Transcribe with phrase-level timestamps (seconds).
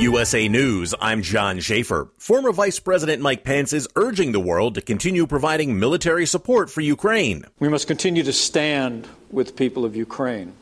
[0.00, 2.08] USA News, I'm John Schaefer.
[2.18, 6.82] Former Vice President Mike Pence is urging the world to continue providing military support for
[6.82, 7.46] Ukraine.
[7.60, 10.52] We must continue to stand with the people of Ukraine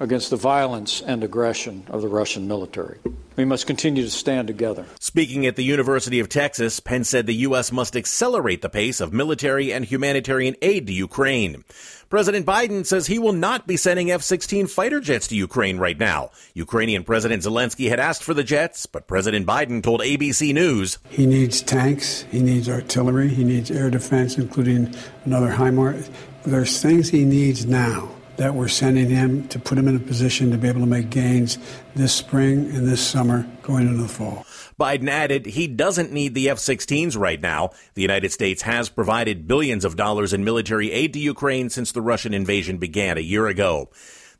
[0.00, 2.98] against the violence and aggression of the Russian military.
[3.38, 4.84] We must continue to stand together.
[4.98, 7.70] Speaking at the University of Texas, Pence said the U.S.
[7.70, 11.62] must accelerate the pace of military and humanitarian aid to Ukraine.
[12.10, 15.96] President Biden says he will not be sending F 16 fighter jets to Ukraine right
[15.96, 16.30] now.
[16.52, 21.24] Ukrainian President Zelensky had asked for the jets, but President Biden told ABC News he
[21.24, 24.92] needs tanks, he needs artillery, he needs air defense, including
[25.24, 26.10] another HIMARS.
[26.44, 30.50] There's things he needs now that we're sending him to put him in a position
[30.52, 31.58] to be able to make gains
[31.94, 34.46] this spring and this summer going into the fall.
[34.80, 37.70] Biden added he doesn't need the F 16s right now.
[37.94, 42.00] The United States has provided billions of dollars in military aid to Ukraine since the
[42.00, 43.90] Russian invasion began a year ago.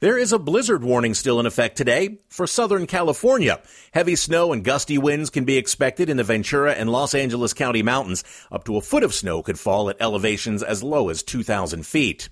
[0.00, 3.60] There is a blizzard warning still in effect today for Southern California.
[3.92, 7.82] Heavy snow and gusty winds can be expected in the Ventura and Los Angeles County
[7.82, 8.22] mountains.
[8.52, 12.28] Up to a foot of snow could fall at elevations as low as 2,000 feet.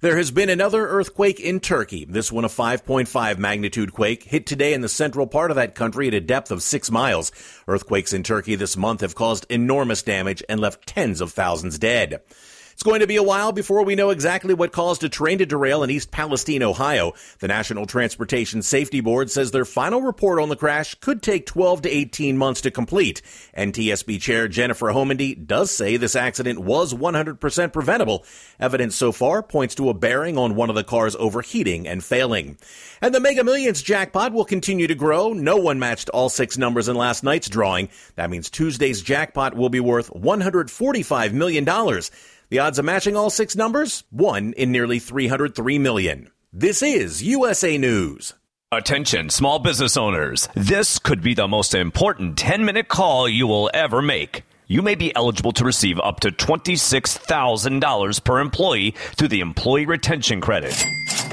[0.00, 2.04] There has been another earthquake in Turkey.
[2.04, 6.06] This one a 5.5 magnitude quake hit today in the central part of that country
[6.06, 7.32] at a depth of six miles.
[7.66, 12.22] Earthquakes in Turkey this month have caused enormous damage and left tens of thousands dead.
[12.78, 15.46] It's going to be a while before we know exactly what caused a train to
[15.46, 17.12] derail in East Palestine, Ohio.
[17.40, 21.82] The National Transportation Safety Board says their final report on the crash could take 12
[21.82, 23.20] to 18 months to complete.
[23.56, 28.24] NTSB Chair Jennifer Homendy does say this accident was 100% preventable.
[28.60, 32.58] Evidence so far points to a bearing on one of the cars overheating and failing.
[33.02, 35.32] And the Mega Millions jackpot will continue to grow.
[35.32, 37.88] No one matched all six numbers in last night's drawing.
[38.14, 41.64] That means Tuesday's jackpot will be worth $145 million.
[42.50, 44.04] The odds of matching all six numbers?
[44.10, 46.30] One in nearly 303 million.
[46.52, 48.34] This is USA News.
[48.72, 50.48] Attention, small business owners.
[50.54, 54.94] This could be the most important 10 minute call you will ever make you may
[54.94, 60.84] be eligible to receive up to $26,000 per employee through the Employee Retention Credit.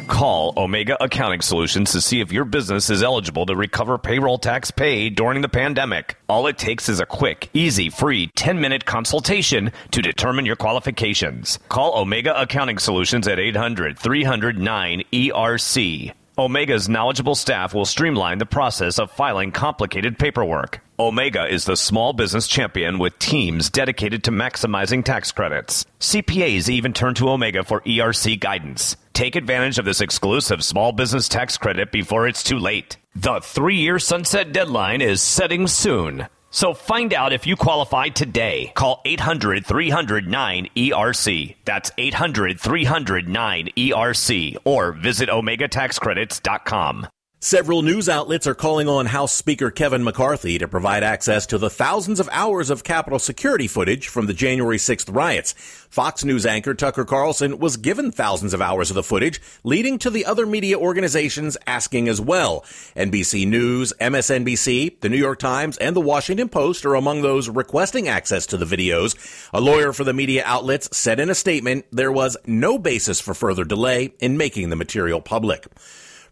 [0.08, 4.70] Call Omega Accounting Solutions to see if your business is eligible to recover payroll tax
[4.72, 6.16] paid during the pandemic.
[6.30, 11.60] All it takes is a quick, easy, free 10 minute consultation to determine your qualifications.
[11.70, 16.14] Call Omega Accounting Solutions at 800 309 ERC.
[16.38, 20.82] Omega's knowledgeable staff will streamline the process of filing complicated paperwork.
[20.98, 25.86] Omega is the small business champion with teams dedicated to maximizing tax credits.
[26.00, 28.96] CPAs even turn to Omega for ERC guidance.
[29.12, 32.96] Take advantage of this exclusive small business tax credit before it's too late.
[33.14, 36.28] The three year sunset deadline is setting soon.
[36.50, 38.72] So find out if you qualify today.
[38.76, 41.56] Call 800 300 9ERC.
[41.66, 47.08] That's 800 300 9ERC or visit OmegaTaxCredits.com.
[47.46, 51.70] Several news outlets are calling on House Speaker Kevin McCarthy to provide access to the
[51.70, 55.54] thousands of hours of Capitol security footage from the January 6th riots.
[55.88, 60.10] Fox News anchor Tucker Carlson was given thousands of hours of the footage, leading to
[60.10, 62.62] the other media organizations asking as well.
[62.96, 68.08] NBC News, MSNBC, the New York Times, and the Washington Post are among those requesting
[68.08, 69.16] access to the videos.
[69.54, 73.36] A lawyer for the media outlets said in a statement there was no basis for
[73.36, 75.68] further delay in making the material public.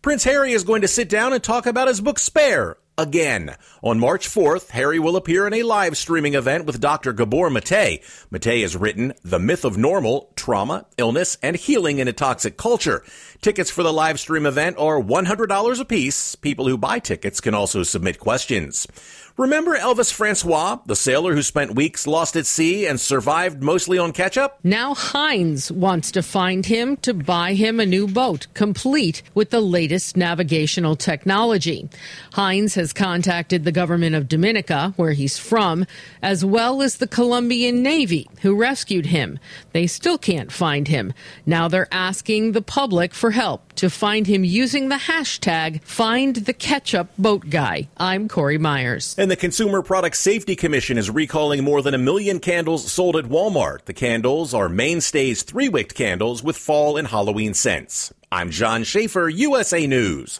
[0.03, 3.55] Prince Harry is going to sit down and talk about his book Spare again.
[3.81, 7.13] On March 4th, Harry will appear in a live streaming event with Dr.
[7.13, 8.03] Gabor Mate.
[8.29, 13.01] Mate has written The Myth of Normal, Trauma, Illness, and Healing in a Toxic Culture.
[13.43, 16.35] Tickets for the live stream event are $100 apiece.
[16.35, 18.87] People who buy tickets can also submit questions.
[19.35, 24.11] Remember Elvis Francois, the sailor who spent weeks lost at sea and survived mostly on
[24.11, 24.59] ketchup?
[24.63, 29.59] Now Heinz wants to find him to buy him a new boat, complete with the
[29.59, 31.89] latest navigational technology.
[32.33, 35.87] Heinz has contacted the government of Dominica, where he's from,
[36.21, 39.39] as well as the Colombian Navy, who rescued him.
[39.71, 41.11] They still can't find him.
[41.43, 46.53] Now they're asking the public for help to find him using the hashtag Find the
[46.53, 47.89] Ketchup Boat Guy.
[47.97, 49.15] I'm Corey Myers.
[49.17, 53.25] And the Consumer Product Safety Commission is recalling more than a million candles sold at
[53.25, 53.85] Walmart.
[53.85, 58.13] The candles are mainstays three wicked candles with fall and Halloween scents.
[58.31, 60.39] I'm John Schaefer, USA News.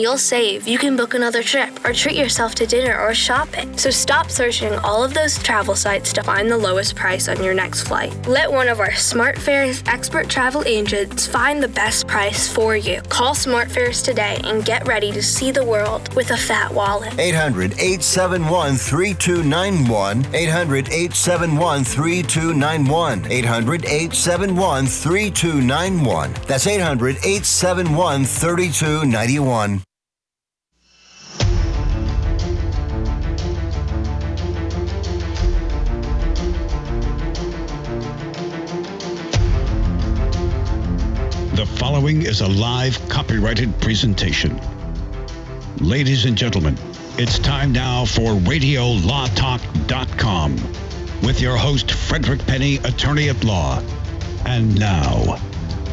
[0.01, 3.77] you'll save, you can book another trip or treat yourself to dinner or shopping.
[3.77, 7.53] So stop searching all of those travel sites to find the lowest price on your
[7.53, 8.11] next flight.
[8.27, 13.01] Let one of our SmartFares expert travel agents find the best price for you.
[13.09, 17.17] Call SmartFares today and get ready to see the world with a fat wallet.
[17.19, 20.35] 800 871 3291.
[20.35, 23.31] 800 871 3291.
[23.31, 26.33] 800 871 3291.
[26.47, 29.83] That's 800 871 3291.
[41.81, 44.61] Following is a live copyrighted presentation.
[45.79, 46.77] Ladies and gentlemen,
[47.17, 50.55] it's time now for RadioLawTalk.com
[51.23, 53.81] with your host, Frederick Penny, attorney at law.
[54.45, 55.39] And now,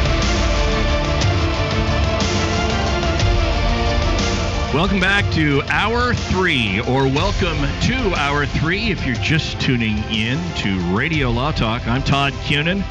[4.75, 10.37] Welcome back to Hour 3, or welcome to Hour 3 if you're just tuning in
[10.56, 11.87] to Radio Law Talk.
[11.87, 12.82] I'm Todd Cunin,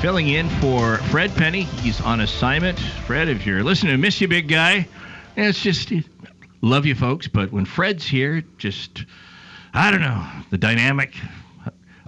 [0.00, 1.62] filling in for Fred Penny.
[1.62, 2.78] He's on assignment.
[2.78, 4.86] Fred, if you're listening, miss you, big guy.
[5.34, 5.92] It's just,
[6.60, 9.04] love you folks, but when Fred's here, just,
[9.74, 11.12] I don't know, the dynamic.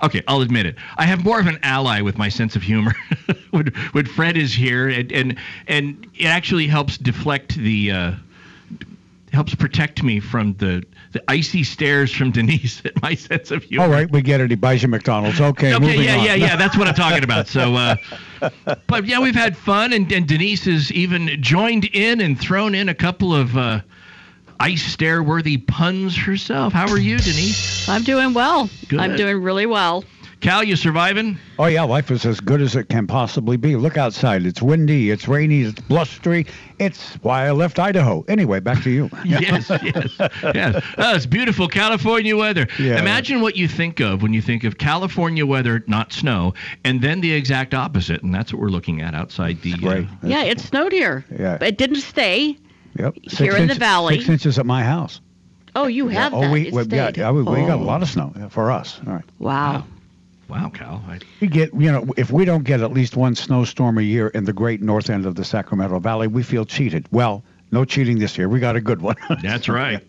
[0.01, 0.77] Okay, I'll admit it.
[0.97, 2.95] I have more of an ally with my sense of humor
[3.51, 7.91] when, when Fred is here, and, and, and it actually helps deflect the.
[7.91, 8.13] Uh,
[9.35, 10.83] helps protect me from the,
[11.13, 13.85] the icy stares from Denise at my sense of humor.
[13.85, 14.51] All right, we get it.
[14.51, 15.41] He buys you McDonald's.
[15.41, 16.25] Okay, Okay, moving yeah, on.
[16.25, 16.57] yeah, yeah.
[16.57, 17.49] That's what I'm talking about.
[17.49, 17.97] So, uh,
[18.87, 22.89] but yeah, we've had fun, and, and Denise has even joined in and thrown in
[22.89, 23.81] a couple of uh,
[24.61, 26.73] ice stare worthy puns herself.
[26.73, 27.89] How are you, Denise?
[27.89, 28.71] I'm doing well.
[28.89, 29.01] Good.
[29.01, 30.05] I'm doing really well.
[30.45, 31.39] Cal, you surviving?
[31.59, 33.77] Oh yeah, life is as good as it can possibly be.
[33.77, 34.45] Look outside.
[34.45, 35.11] It's windy.
[35.11, 35.63] It's rainy.
[35.63, 36.45] It's blustery.
[36.79, 38.27] It's why I left Idaho.
[38.29, 39.09] Anyway, back to you.
[39.25, 40.85] yes, yes, yes.
[40.99, 42.67] Oh, it's beautiful California weather.
[42.79, 42.99] Yeah.
[43.01, 46.53] Imagine what you think of when you think of California weather, not snow,
[46.85, 49.73] and then the exact opposite, and that's what we're looking at outside the.
[49.73, 50.07] Uh, Right.
[50.23, 51.25] Yeah, it snowed here.
[51.35, 51.57] Yeah.
[51.63, 52.59] It didn't stay.
[52.99, 53.15] Yep.
[53.31, 54.19] Here in the valley.
[54.19, 55.23] Six inches at my house.
[55.75, 56.21] Oh, you Yeah.
[56.21, 57.85] have oh, we, It we, yeah, yeah, we, we got a Oh.
[57.85, 59.01] lot of snow yeah, for us.
[59.07, 59.25] All right.
[59.39, 59.73] Wow.
[59.73, 59.85] Wow,
[60.49, 61.03] Cal.
[61.09, 64.29] I, We get, you know, if we don't get at least one snowstorm a year
[64.29, 67.07] in the great north end of the Sacramento Valley, we feel cheated.
[67.11, 68.49] Well, no cheating this year.
[68.49, 69.17] We got a good one.
[69.43, 70.03] That's right.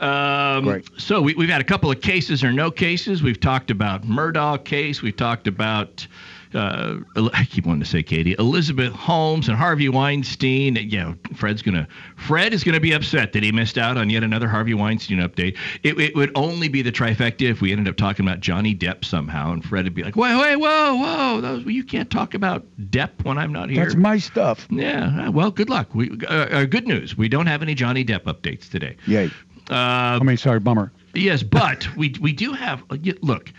[0.00, 0.88] Um, Great.
[0.98, 3.22] So we, we've had a couple of cases or no cases.
[3.22, 5.02] We've talked about Murdaugh case.
[5.02, 6.06] We've talked about.
[6.54, 6.98] Uh,
[7.32, 10.76] I keep wanting to say Katie Elizabeth Holmes and Harvey Weinstein.
[10.76, 11.88] Yeah, Fred's gonna.
[12.16, 15.56] Fred is gonna be upset that he missed out on yet another Harvey Weinstein update.
[15.82, 19.04] It, it would only be the trifecta if we ended up talking about Johnny Depp
[19.04, 21.40] somehow, and Fred would be like, "Wait, wait, whoa, whoa!
[21.40, 24.66] Those, you can't talk about Depp when I'm not here." That's my stuff.
[24.70, 25.26] Yeah.
[25.26, 25.94] uh, Well, good luck.
[25.94, 27.16] We uh, uh, good news.
[27.16, 28.96] We don't have any Johnny Depp updates today.
[29.06, 29.30] Yay.
[29.70, 30.92] Uh, I mean, sorry, bummer.
[31.14, 32.82] yes, but we we do have.
[32.90, 33.50] uh, Look,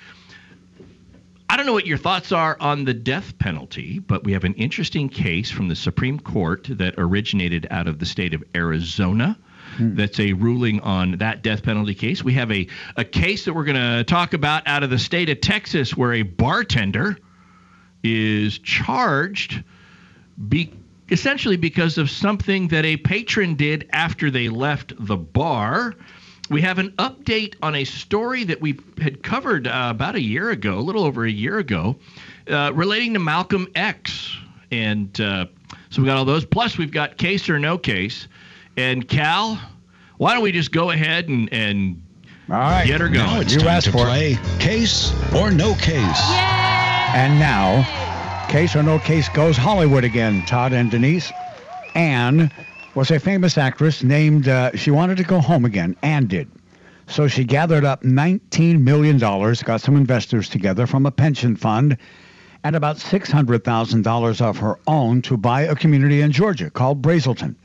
[1.48, 4.56] I don't know what your thoughts are on the death penalty, but we have an
[4.56, 9.38] interesting case from the Supreme Court that originated out of the state of Arizona.
[9.78, 9.96] Hmm.
[9.96, 12.24] That's a ruling on that death penalty case.
[12.24, 15.30] We have a, a case that we're going to talk about out of the state
[15.30, 17.18] of Texas where a bartender
[18.04, 19.64] is charged
[20.50, 20.72] be,
[21.10, 25.94] essentially because of something that a patron did after they left the bar.
[26.50, 30.52] We have an update on a story that we had covered uh, about a year
[30.52, 31.96] ago, a little over a year ago,
[32.50, 34.36] uh, relating to Malcolm X.
[34.72, 35.48] And uh,
[35.90, 36.46] so we got all those.
[36.46, 38.28] Plus, we've got case or no case.
[38.78, 39.60] And Cal,
[40.18, 42.04] why don't we just go ahead and, and
[42.50, 42.86] All right.
[42.86, 43.26] get her going?
[43.26, 44.06] Now it's You time asked to for it.
[44.06, 46.22] play Case or No Case.
[47.16, 50.46] And now, case or no case goes Hollywood again.
[50.46, 51.32] Todd and Denise.
[51.96, 52.52] Anne
[52.96, 55.96] was a famous actress named, uh, she wanted to go home again.
[56.02, 56.50] and did.
[57.08, 61.98] So she gathered up $19 million, got some investors together from a pension fund,
[62.64, 67.56] and about $600,000 of her own to buy a community in Georgia called Braselton.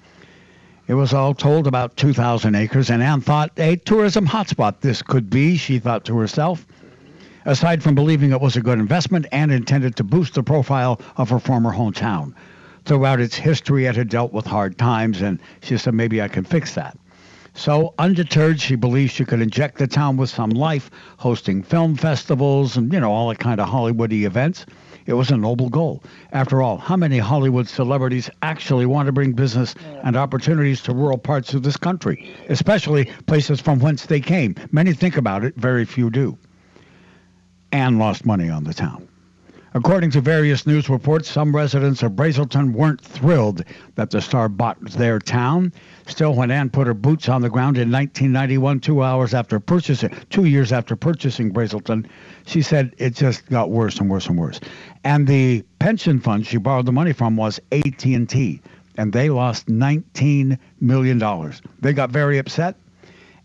[0.89, 5.31] It was all told about 2,000 acres, and Anne thought a tourism hotspot this could
[5.31, 6.67] be, she thought to herself.
[7.47, 11.31] Aside from believing it was a good investment, Anne intended to boost the profile of
[11.31, 12.35] her former hometown.
[12.91, 16.43] Throughout its history it had dealt with hard times, and she said, maybe I can
[16.43, 16.99] fix that.
[17.55, 22.77] So, undeterred, she believes she could inject the town with some life, hosting film festivals
[22.77, 24.67] and, you know, all that kind of Hollywoody events.
[25.07, 26.03] It was a noble goal.
[26.33, 31.17] After all, how many Hollywood celebrities actually want to bring business and opportunities to rural
[31.17, 34.57] parts of this country, especially places from whence they came?
[34.73, 36.37] Many think about it, very few do.
[37.71, 39.07] Anne lost money on the town.
[39.73, 43.63] According to various news reports, some residents of Braselton weren't thrilled
[43.95, 45.73] that the star bought their town.
[46.09, 50.11] Still, when Ann put her boots on the ground in 1991, two hours after purchasing,
[50.29, 52.05] two years after purchasing Braselton,
[52.47, 54.59] she said it just got worse and worse and worse.
[55.05, 58.61] And the pension fund she borrowed the money from was AT&T,
[58.97, 61.63] and they lost 19 million dollars.
[61.79, 62.75] They got very upset.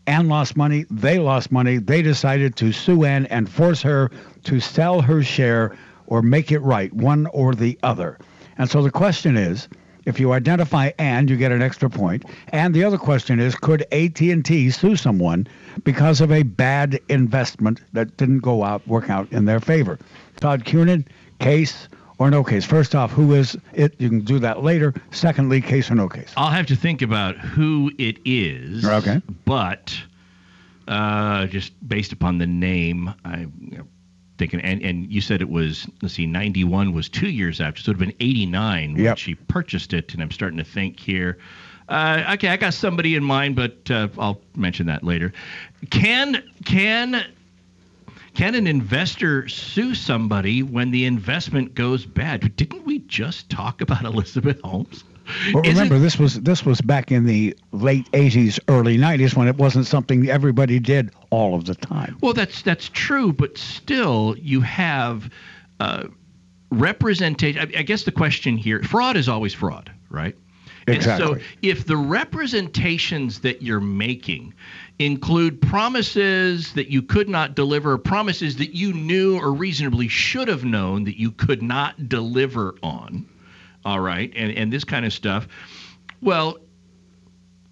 [0.08, 0.86] Ann lost money.
[0.90, 1.78] They lost money.
[1.78, 4.10] They decided to sue Ann and force her
[4.46, 5.76] to sell her share
[6.08, 8.18] or make it right, one or the other.
[8.58, 9.68] And so the question is,
[10.06, 12.26] if you identify and you get an extra point.
[12.50, 15.48] And the other question is, could AT&T sue someone
[15.84, 20.00] because of a bad investment that didn't go out work out in their favor?
[20.40, 21.06] Todd Cunin,
[21.40, 22.66] case or no case?
[22.66, 23.96] First off, who is it?
[24.00, 24.94] You can do that later.
[25.12, 26.34] Secondly, case or no case?
[26.38, 28.86] I'll have to think about who it is.
[28.86, 29.22] Okay.
[29.46, 29.96] But
[30.88, 33.88] uh, just based upon the name, I you know,
[34.38, 37.92] thinking, and, and you said it was, let's see, 91 was two years after, so
[37.92, 39.18] it would have been 89 when Yep.
[39.18, 40.14] she purchased it.
[40.14, 41.38] And I'm starting to think here.
[41.88, 45.34] Uh, okay, I got somebody in mind, but uh, I'll mention that later.
[45.92, 47.24] Can can
[48.34, 52.56] can an investor sue somebody when the investment goes bad?
[52.56, 55.04] Didn't we just talk about Elizabeth Holmes?
[55.54, 59.58] Well, remember, this was this was back in the late '80s, early '90s, when it
[59.58, 62.18] wasn't something everybody did all of the time.
[62.22, 65.32] Well, that's that's true, but still, you have
[65.80, 66.08] uh,
[66.72, 67.62] representation.
[67.62, 70.36] I, I guess the question here: fraud is always fraud, right?
[70.88, 71.40] And Exactly.
[71.40, 74.54] so, if the representations that you're making
[75.00, 80.64] include promises that you could not deliver, promises that you knew or reasonably should have
[80.64, 83.26] known that you could not deliver on,
[83.86, 85.48] all right, and and this kind of stuff,
[86.22, 86.58] well,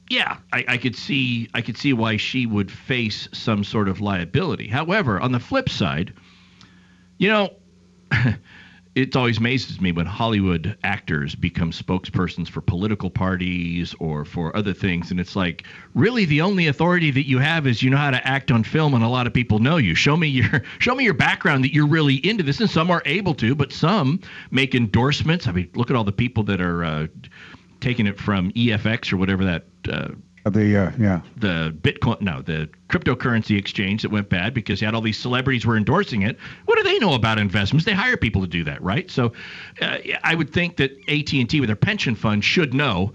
[0.10, 4.00] yeah, I, I could see I could see why she would face some sort of
[4.00, 4.68] liability.
[4.68, 6.14] However, on the flip side,
[7.18, 7.50] you know,
[8.96, 14.74] it always amazes me when Hollywood actors become spokespersons for political parties or for other
[14.74, 15.64] things, and it's like,
[15.96, 18.94] really, the only authority that you have is you know how to act on film,
[18.94, 19.96] and a lot of people know you.
[19.96, 23.02] Show me your show me your background that you're really into this, and some are
[23.06, 24.20] able to, but some
[24.52, 25.48] make endorsements.
[25.48, 26.84] I mean, look at all the people that are.
[26.84, 27.08] Uh,
[27.80, 30.08] taking it from FTX or whatever that uh,
[30.46, 34.94] The uh, yeah, the Bitcoin, no, the cryptocurrency exchange that went bad because you had
[34.94, 36.38] all these celebrities were endorsing it.
[36.66, 37.86] What do they know about investments?
[37.86, 39.10] They hire people to do that, right?
[39.10, 39.32] So,
[39.82, 43.14] uh, I would think that AT and T with their pension fund should know.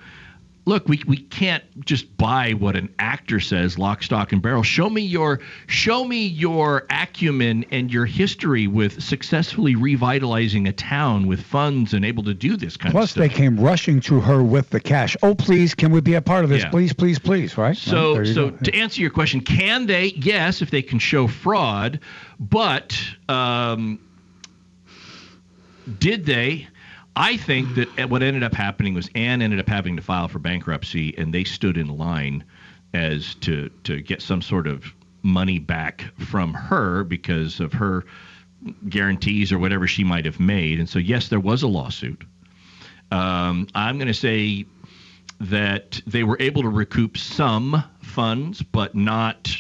[0.68, 4.62] Look, we, we can't just buy what an actor says, lock, stock, and barrel.
[4.62, 11.26] Show me your show me your acumen and your history with successfully revitalizing a town
[11.26, 13.14] with funds and able to do this kind of stuff.
[13.14, 15.16] Plus, they came rushing to her with the cash.
[15.22, 16.64] Oh, please, can we be a part of this?
[16.64, 16.68] Yeah.
[16.68, 17.56] Please, please, please.
[17.56, 17.68] Right?
[17.68, 18.56] Right, So, you so go.
[18.58, 20.08] to answer your question, can they?
[20.16, 22.00] Yes, if they can show fraud,
[22.38, 22.94] but
[23.26, 23.98] um,
[25.98, 26.68] did they?
[27.18, 30.38] I think that what ended up happening was Anne ended up having to file for
[30.38, 32.44] bankruptcy, and they stood in line
[32.94, 34.84] as to to get some sort of
[35.22, 38.04] money back from her because of her
[38.88, 40.78] guarantees or whatever she might have made.
[40.78, 42.22] And so, yes, there was a lawsuit.
[43.10, 44.64] Um, I'm going to say
[45.40, 49.50] that they were able to recoup some funds, but not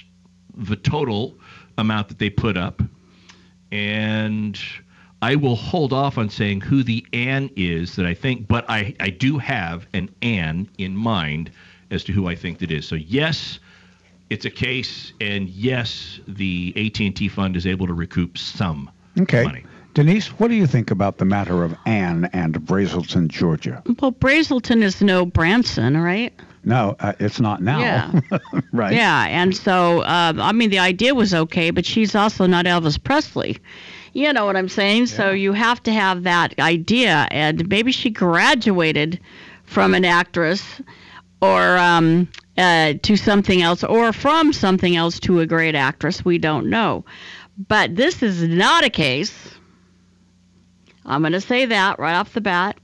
[0.56, 1.36] the total
[1.76, 2.82] amount that they put up.
[3.70, 4.58] And
[5.20, 8.94] I will hold off on saying who the Ann is that I think, but I,
[9.00, 11.50] I do have an Ann in mind
[11.90, 12.86] as to who I think that is.
[12.86, 13.58] So yes,
[14.30, 19.42] it's a case, and yes, the AT&T fund is able to recoup some okay.
[19.42, 19.64] money.
[19.94, 23.82] Denise, what do you think about the matter of Ann and Braselton, Georgia?
[24.00, 26.32] Well, Braselton is no Branson, right?
[26.64, 27.80] No, uh, it's not now.
[27.80, 28.20] Yeah.
[28.72, 28.94] right.
[28.94, 33.02] Yeah, and so uh, I mean the idea was okay, but she's also not Elvis
[33.02, 33.58] Presley.
[34.12, 35.06] You know what I'm saying?
[35.06, 39.20] So you have to have that idea, and maybe she graduated
[39.64, 40.62] from an actress
[41.40, 46.24] or um, uh, to something else, or from something else to a great actress.
[46.24, 47.04] We don't know,
[47.68, 49.54] but this is not a case.
[51.06, 52.78] I'm going to say that right off the bat.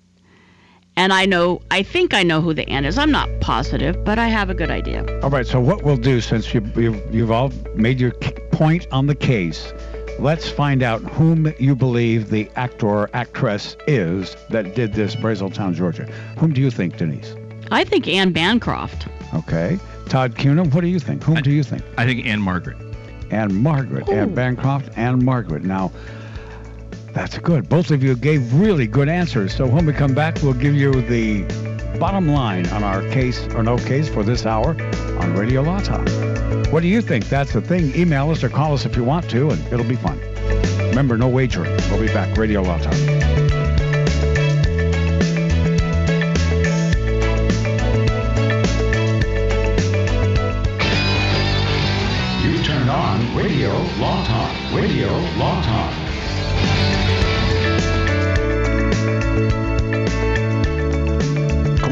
[0.97, 2.99] And I know, I think I know who the Ann is.
[2.99, 5.05] I'm not positive, but I have a good idea.
[5.23, 5.47] All right.
[5.47, 8.13] So what we'll do, since you, you've you've all made your
[8.53, 9.73] point on the case,
[10.19, 15.75] Let's find out whom you believe the actor or actress is that did this Brazeltown,
[15.75, 16.05] Georgia.
[16.39, 17.35] Whom do you think, Denise?
[17.71, 19.09] I think Anne Bancroft.
[19.35, 19.79] Okay.
[20.09, 21.23] Todd Cunham, what do you think?
[21.25, 21.83] Whom do you think?
[21.99, 22.77] I think Ann-Margret.
[23.31, 24.09] Anne Margaret.
[24.09, 25.65] Anne Bancroft and Margaret.
[25.65, 25.91] Now,
[27.13, 27.69] that's good.
[27.69, 29.55] Both of you gave really good answers.
[29.55, 31.45] So when we come back, we'll give you the
[31.99, 34.71] bottom line on our case or no case for this hour
[35.21, 36.09] on Radio Law Talk.
[36.73, 37.29] What do you think?
[37.29, 37.95] That's the thing.
[37.97, 40.19] Email us or call us if you want to, and it'll be fun.
[40.79, 41.77] Remember, no wagering.
[41.91, 42.37] We'll be back.
[42.37, 42.63] Radio
[52.95, 54.73] on Radio Law Talk.
[54.73, 56.04] Radio Law Talk.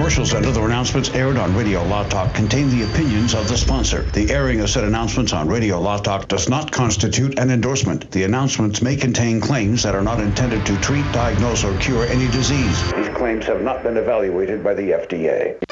[0.02, 4.02] Commercials and other announcements aired on Radio Law Talk contain the opinions of the sponsor.
[4.02, 8.11] The airing of said announcements on Radio Law Talk does not constitute an endorsement.
[8.11, 12.26] The announcements may contain claims that are not intended to treat, diagnose, or cure any
[12.26, 12.82] disease.
[12.94, 15.62] These claims have not been evaluated by the FDA.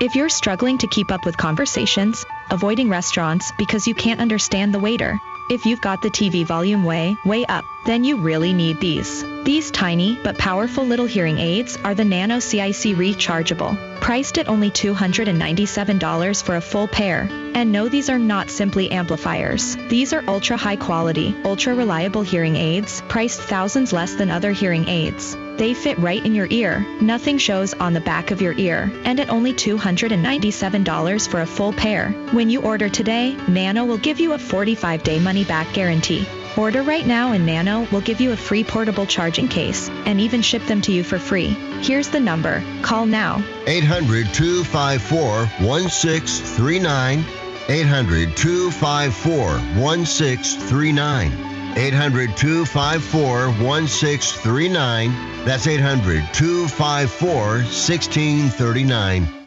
[0.00, 4.80] If you're struggling to keep up with conversations, avoiding restaurants because you can't understand the
[4.80, 5.20] waiter,
[5.50, 9.24] if you've got the TV volume way, way up, then you really need these.
[9.44, 14.70] These tiny but powerful little hearing aids are the Nano CIC rechargeable, priced at only
[14.70, 17.26] $297 for a full pair.
[17.54, 19.76] And no, these are not simply amplifiers.
[19.88, 24.86] These are ultra high quality, ultra reliable hearing aids, priced thousands less than other hearing
[24.90, 25.34] aids.
[25.56, 26.84] They fit right in your ear.
[27.00, 28.92] Nothing shows on the back of your ear.
[29.04, 32.10] And at only $297 for a full pair.
[32.32, 36.26] When you order today, Nano will give you a 45 day money back guarantee.
[36.56, 40.40] Order right now and Nano will give you a free portable charging case and even
[40.40, 41.48] ship them to you for free.
[41.82, 42.62] Here's the number.
[42.82, 43.42] Call now.
[43.66, 47.24] 800 254 1639.
[47.68, 49.36] 800 254
[49.82, 51.32] 1639.
[51.76, 55.44] 800 254 1639.
[55.44, 59.43] That's 800 254 1639.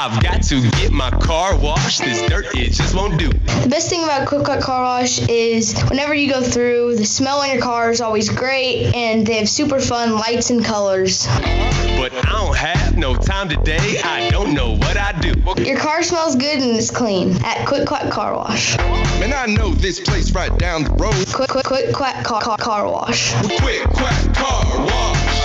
[0.00, 2.04] I've got to get my car washed.
[2.04, 3.30] This dirt, it just won't do.
[3.30, 7.42] The best thing about Quick Quack Car Wash is whenever you go through, the smell
[7.42, 11.26] in your car is always great, and they have super fun lights and colors.
[11.26, 14.00] But I don't have no time today.
[14.04, 15.34] I don't know what I do.
[15.64, 18.78] Your car smells good and it's clean at Quick Quack Car Wash.
[18.78, 21.26] Man, I know this place right down the road.
[21.32, 23.34] Quick Quick Quick Quack Car, car, car Wash.
[23.58, 25.17] Quick Quack Car Wash.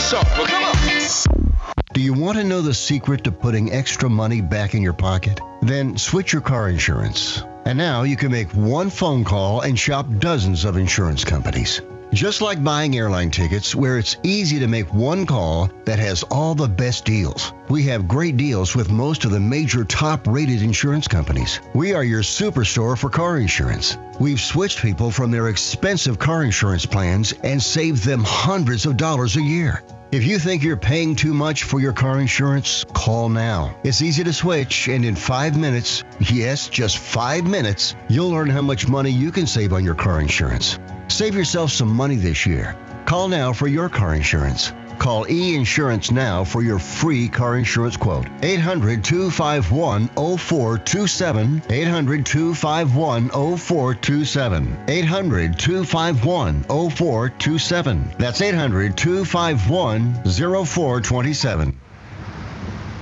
[0.00, 1.52] Come on.
[1.92, 5.40] Do you want to know the secret to putting extra money back in your pocket?
[5.62, 7.42] Then switch your car insurance.
[7.64, 11.80] And now you can make one phone call and shop dozens of insurance companies.
[12.12, 16.54] Just like buying airline tickets, where it's easy to make one call that has all
[16.54, 17.52] the best deals.
[17.68, 21.60] We have great deals with most of the major top rated insurance companies.
[21.74, 23.98] We are your superstore for car insurance.
[24.18, 29.36] We've switched people from their expensive car insurance plans and saved them hundreds of dollars
[29.36, 29.82] a year.
[30.10, 33.76] If you think you're paying too much for your car insurance, call now.
[33.84, 38.62] It's easy to switch, and in five minutes, yes, just five minutes, you'll learn how
[38.62, 40.78] much money you can save on your car insurance.
[41.08, 42.76] Save yourself some money this year.
[43.06, 44.72] Call now for your car insurance.
[44.98, 48.26] Call E Insurance now for your free car insurance quote.
[48.42, 51.62] 800 251 0427.
[51.70, 54.84] 800 251 0427.
[54.88, 58.14] 800 251 0427.
[58.18, 61.80] That's 800 251 0427.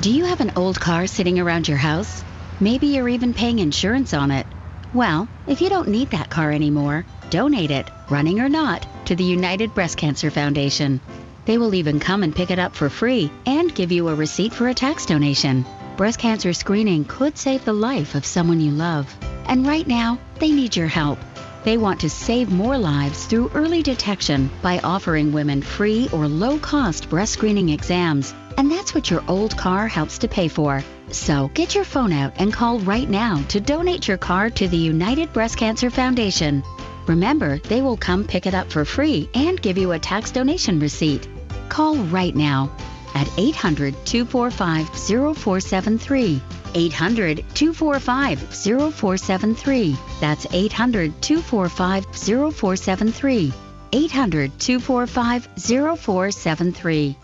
[0.03, 2.23] Do you have an old car sitting around your house?
[2.61, 4.47] Maybe you're even paying insurance on it.
[4.95, 9.25] Well, if you don't need that car anymore, donate it, running or not, to the
[9.25, 11.01] United Breast Cancer Foundation.
[11.45, 14.53] They will even come and pick it up for free and give you a receipt
[14.53, 15.65] for a tax donation.
[15.97, 19.15] Breast cancer screening could save the life of someone you love.
[19.47, 21.19] And right now, they need your help.
[21.65, 26.59] They want to save more lives through early detection by offering women free or low
[26.59, 28.35] cost breast screening exams.
[28.57, 30.85] And that's what your old car helps to pay for.
[31.11, 34.77] So get your phone out and call right now to donate your car to the
[34.77, 36.63] United Breast Cancer Foundation.
[37.07, 40.81] Remember, they will come pick it up for free and give you a tax donation
[40.81, 41.29] receipt.
[41.69, 42.71] Call right now
[43.15, 46.43] at 800 245 0473.
[46.75, 49.97] 800 245 0473.
[50.21, 53.53] That's 800 245 0473.
[53.93, 57.17] 800 245 0473.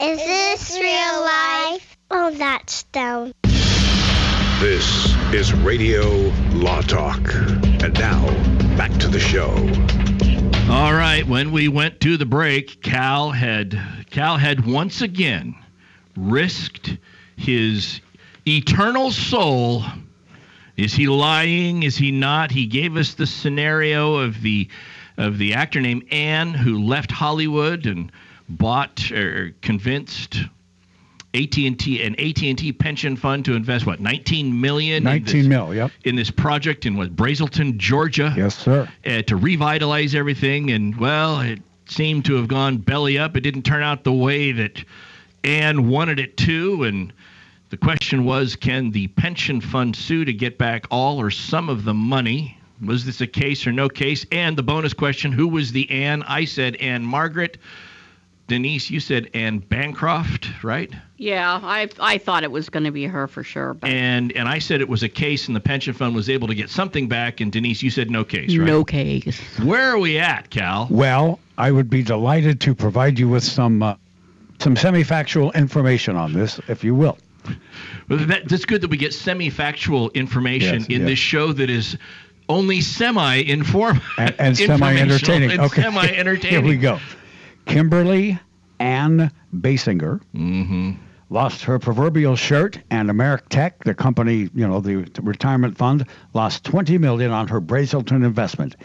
[0.00, 1.96] Is this real life?
[2.10, 3.32] Oh, that's dumb.
[4.62, 6.08] This is Radio
[6.52, 7.34] Law Talk.
[7.34, 8.24] And now,
[8.76, 9.50] back to the show.
[10.72, 13.76] All right, when we went to the break, Cal had
[14.12, 15.56] Cal had once again
[16.16, 16.96] risked
[17.34, 18.00] his
[18.46, 19.82] eternal soul.
[20.76, 21.82] Is he lying?
[21.82, 22.52] Is he not?
[22.52, 24.68] He gave us the scenario of the
[25.16, 28.12] of the actor named Anne who left Hollywood and
[28.48, 30.36] bought or convinced
[31.34, 35.90] AT&T an AT&T pension fund to invest what 19 million 19 in this, mil, yep.
[36.04, 38.34] in this project in what Braselton, Georgia.
[38.36, 38.88] Yes, sir.
[39.06, 43.36] Uh, to revitalize everything and well, it seemed to have gone belly up.
[43.36, 44.84] It didn't turn out the way that
[45.42, 47.12] Anne wanted it to and
[47.70, 51.84] the question was can the pension fund sue to get back all or some of
[51.84, 52.58] the money?
[52.84, 54.26] Was this a case or no case?
[54.30, 56.22] And the bonus question, who was the Anne?
[56.24, 57.56] I said Ann-Margret.
[58.48, 60.92] Denise, you said Anne Bancroft, right?
[61.16, 63.74] Yeah, I I thought it was going to be her for sure.
[63.74, 66.48] But And and I said it was a case and the pension fund was able
[66.48, 68.66] to get something back and Denise you said no case, right?
[68.66, 69.38] no case.
[69.62, 70.88] Where are we at, Cal?
[70.90, 73.94] Well, I would be delighted to provide you with some uh,
[74.58, 77.18] some semi-factual information on this, if you will.
[78.08, 81.08] Well, that, that's good that we get semi-factual information Yes, in yes.
[81.08, 81.96] this show that is
[82.48, 85.50] only semi-inform and, and semi-entertaining.
[85.52, 86.64] and okay, semi-entertaining.
[86.64, 86.98] Here we go.
[87.66, 88.38] Kimberly
[88.78, 90.92] Ann Basinger Mm-hmm.
[91.30, 96.98] lost her proverbial shirt, and Ameritech, the company, you know, the retirement fund, lost 20
[96.98, 98.76] million on her Braselton investment.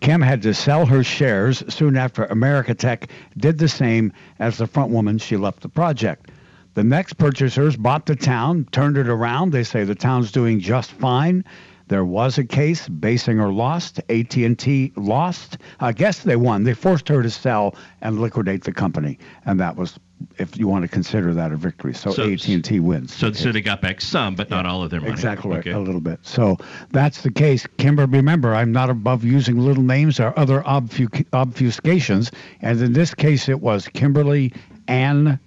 [0.00, 3.08] Kim had to sell her shares soon after Americatech
[3.38, 6.30] did the same as the front woman she left the project.
[6.74, 9.52] The next purchasers bought the town, turned it around.
[9.52, 11.44] They say the town's doing just fine.
[11.88, 12.88] There was a case.
[12.88, 14.00] Basinger lost.
[14.08, 15.58] AT&T lost.
[15.80, 16.64] I guess they won.
[16.64, 19.98] They forced her to sell and liquidate the company, and that was,
[20.38, 21.94] if you want to consider that a victory.
[21.94, 23.14] So, So- AT&T wins.
[23.14, 25.12] So, so they got back some, but not all of their money.
[25.12, 25.70] Exactly, Okay.
[25.70, 26.18] a little bit.
[26.22, 26.56] So
[26.90, 27.66] that's the case.
[27.78, 33.14] Kimber, remember, I'm not above using little names or other obfu- obfuscations, and in this
[33.14, 34.52] case, it was Kimberly
[34.88, 35.38] Ann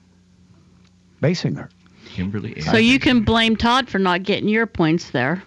[1.21, 1.69] Basinger.
[2.06, 2.60] Kimberly.
[2.62, 5.43] So you can blame Todd for not getting your points there.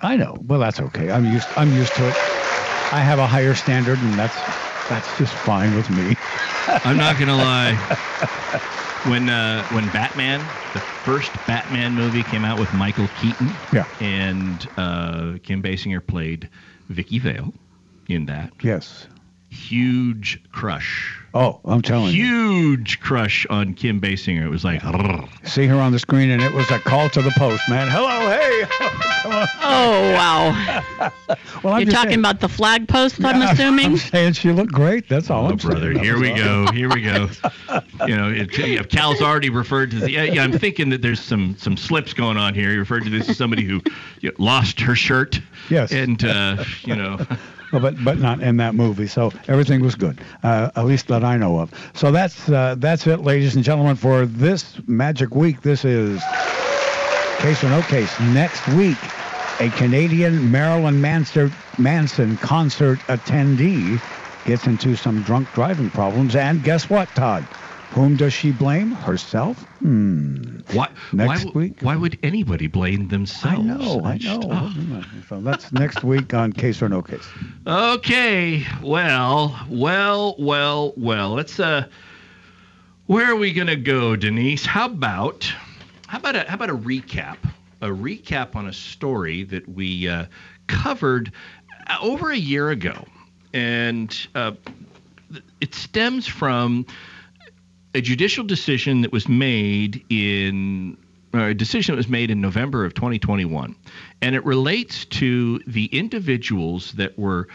[0.00, 0.36] I know.
[0.46, 1.10] Well, that's okay.
[1.10, 1.48] I'm used.
[1.56, 2.14] I'm used to it.
[2.92, 4.36] I have a higher standard, and that's
[4.88, 6.16] that's just fine with me.
[6.84, 7.74] I'm not gonna lie.
[9.10, 10.40] When uh, when Batman,
[10.74, 13.84] the first Batman movie came out with Michael Keaton, Yeah.
[14.00, 16.48] and uh, Kim Basinger played
[16.88, 17.52] Vicki Vale
[18.08, 18.52] in that.
[18.62, 19.06] Yes.
[19.56, 21.18] Huge crush.
[21.34, 22.24] Oh, I'm telling you.
[22.24, 24.44] Huge crush on Kim Basinger.
[24.46, 24.80] It was like,
[25.44, 27.88] See her on the screen, and it was a call to the post, man.
[27.90, 28.64] Hello, hey.
[29.22, 29.46] Come on.
[29.62, 31.10] Oh wow!
[31.62, 33.86] Well, I'm You're just talking saying- about the flag post, I'm Yeah, assuming.
[33.92, 35.08] I'm saying she looked great.
[35.08, 36.36] That's all oh I'm brother, That here we all.
[36.66, 37.28] go, here we go.
[38.06, 40.10] You know, it, yeah, Cal's already referred to the.
[40.12, 42.70] Yeah, yeah, I'm thinking that there's some some slips going on here.
[42.70, 43.80] He referred to this as somebody who
[44.20, 45.40] you know, lost her shirt.
[45.70, 45.92] Yes.
[45.92, 47.18] And uh, you know.
[47.72, 49.06] But but not in that movie.
[49.06, 51.72] So everything was good, uh, at least that I know of.
[51.94, 55.62] So that's uh, that's it, ladies and gentlemen, for this magic week.
[55.62, 56.22] This is
[57.38, 58.18] case or no case.
[58.20, 58.98] Next week,
[59.60, 64.00] a Canadian Marilyn Manson Manson concert attendee
[64.44, 67.46] gets into some drunk driving problems, and guess what, Todd?
[67.90, 68.90] Whom does she blame?
[68.90, 69.62] Herself?
[69.80, 70.58] Hmm.
[70.72, 71.80] Why, Next why, week?
[71.80, 73.58] Why would anybody blame themselves?
[73.58, 75.02] I know, I know.
[75.28, 77.26] So that's next week on Case or No Case.
[77.66, 78.64] Okay.
[78.82, 81.30] Well, well, well, well.
[81.30, 81.86] Let's uh
[83.06, 84.66] where are we going to go, Denise?
[84.66, 85.50] How about
[86.08, 87.36] how about a how about a recap?
[87.80, 90.26] A recap on a story that we uh,
[90.66, 91.30] covered
[91.86, 93.04] uh, over a year ago.
[93.52, 94.52] And uh,
[95.60, 96.86] it stems from
[97.96, 100.98] a judicial decision that was made in
[101.32, 103.74] a decision that was made in November of 2021,
[104.20, 107.48] and it relates to the individuals that were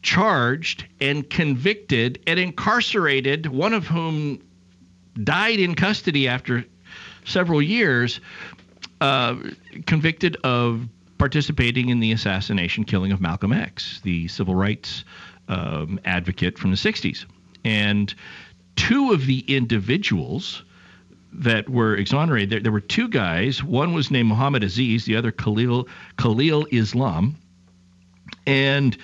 [0.00, 3.46] charged and convicted and incarcerated.
[3.46, 4.42] One of whom
[5.22, 6.64] died in custody after
[7.26, 8.18] several years,
[9.02, 9.36] uh,
[9.86, 15.04] convicted of participating in the assassination killing of Malcolm X, the civil rights
[15.48, 17.26] um, advocate from the 60s.
[17.62, 18.14] And
[18.82, 20.64] two of the individuals
[21.32, 23.62] that were exonerated, there, there were two guys.
[23.62, 25.86] One was named Muhammad Aziz, the other Khalil,
[26.18, 27.36] Khalil Islam.
[28.44, 28.96] And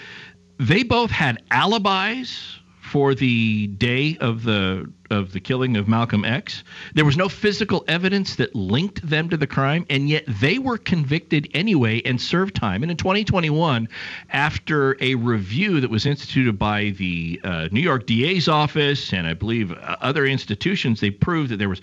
[0.58, 2.57] they both had alibis
[2.88, 6.62] for the day of the of the killing of Malcolm X.
[6.94, 10.76] There was no physical evidence that linked them to the crime, and yet they were
[10.76, 12.82] convicted anyway and served time.
[12.82, 13.88] And in 2021,
[14.30, 19.34] after a review that was instituted by the uh, New York DA's office and I
[19.34, 21.80] believe uh, other institutions, they proved that there was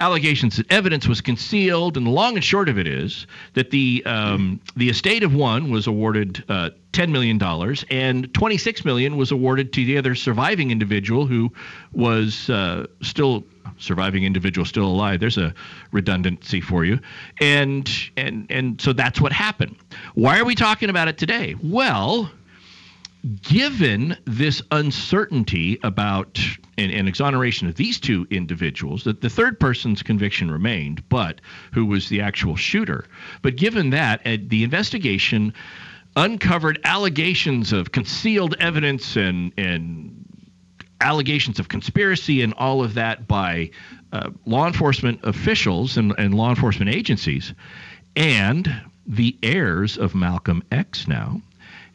[0.00, 1.96] allegations that evidence was concealed.
[1.96, 5.70] And the long and short of it is that the um, the estate of one
[5.70, 6.44] was awarded.
[6.48, 7.40] Uh, $10 million
[7.90, 11.52] and $26 million was awarded to the other surviving individual who
[11.92, 13.44] was uh, still
[13.76, 15.54] surviving individual still alive there's a
[15.92, 16.98] redundancy for you
[17.40, 19.76] and and and so that's what happened
[20.14, 22.30] why are we talking about it today well
[23.42, 26.38] given this uncertainty about
[26.76, 31.40] an, an, exoneration of these two individuals, that the third person's conviction remained, but
[31.72, 33.04] who was the actual shooter.
[33.42, 35.52] But given that, uh, the investigation
[36.16, 40.24] uncovered allegations of concealed evidence and and
[41.00, 43.70] allegations of conspiracy and all of that by
[44.12, 47.54] uh, law enforcement officials and, and law enforcement agencies.
[48.16, 51.40] And the heirs of Malcolm X now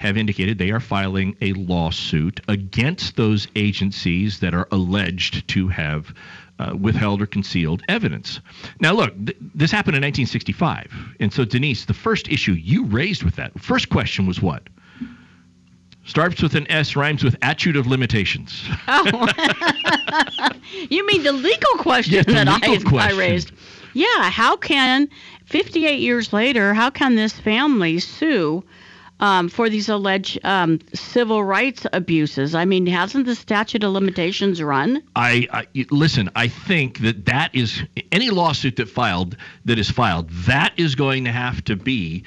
[0.04, 6.14] have indicated they are filing a lawsuit against those agencies that are alleged to have
[6.60, 8.42] uh, withheld or concealed evidence.
[8.80, 10.92] Now, look, th- this happened in 1965.
[11.22, 14.64] And so, Denise, the first issue you raised with that, first question was what?
[16.06, 18.62] Starts with an S, rhymes with attitude of limitations.
[18.90, 19.28] Oh.
[20.90, 23.18] you mean the legal question Yeah, the that legal I, I question.
[23.18, 23.52] raised?
[23.94, 25.08] Yeah, how can,
[25.46, 28.66] 58 years later, how can this family sue
[29.20, 32.56] um, for these alleged um, civil rights abuses?
[32.56, 35.04] I mean, hasn't the statute of limitations run?
[35.16, 36.30] I, I listen.
[36.36, 40.30] I think that that is any lawsuit that filed that is filed.
[40.30, 42.26] That is going to have to be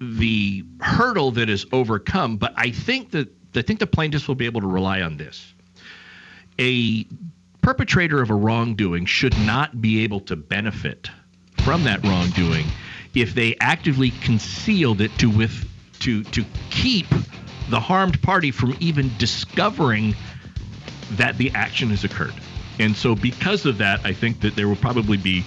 [0.00, 2.36] the hurdle that is overcome.
[2.36, 5.52] But I think that I think the plaintiffs will be able to rely on this.
[6.58, 7.06] A
[7.60, 11.10] perpetrator of a wrongdoing should not be able to benefit
[11.64, 12.66] from that wrongdoing
[13.14, 15.66] if they actively concealed it to with
[16.00, 17.06] to to keep
[17.70, 20.14] the harmed party from even discovering
[21.12, 22.34] that the action has occurred.
[22.78, 25.44] And so, because of that, I think that there will probably be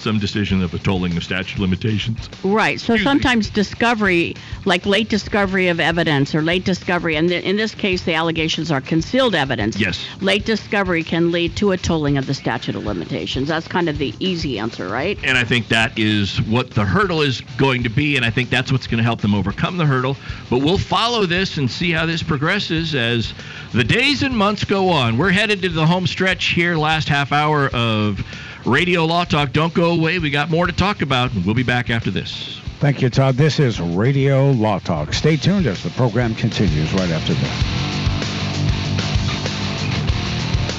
[0.00, 2.28] some decision of a tolling of statute of limitations.
[2.42, 2.80] Right.
[2.80, 4.34] So sometimes discovery,
[4.64, 8.70] like late discovery of evidence or late discovery, and th- in this case, the allegations
[8.70, 9.78] are concealed evidence.
[9.78, 10.04] Yes.
[10.20, 13.48] Late discovery can lead to a tolling of the statute of limitations.
[13.48, 15.18] That's kind of the easy answer, right?
[15.22, 18.50] And I think that is what the hurdle is going to be, and I think
[18.50, 20.16] that's what's going to help them overcome the hurdle.
[20.48, 23.34] But we'll follow this and see how this progresses as
[23.72, 25.18] the days and months go on.
[25.18, 28.24] We're headed to the home stretch here, last half hour of
[28.66, 29.52] Radio Law Talk.
[29.52, 30.18] Don't go away.
[30.18, 32.60] We got more to talk about, we'll be back after this.
[32.78, 33.34] Thank you, Todd.
[33.34, 35.12] This is Radio Law Talk.
[35.12, 37.99] Stay tuned as the program continues right after this.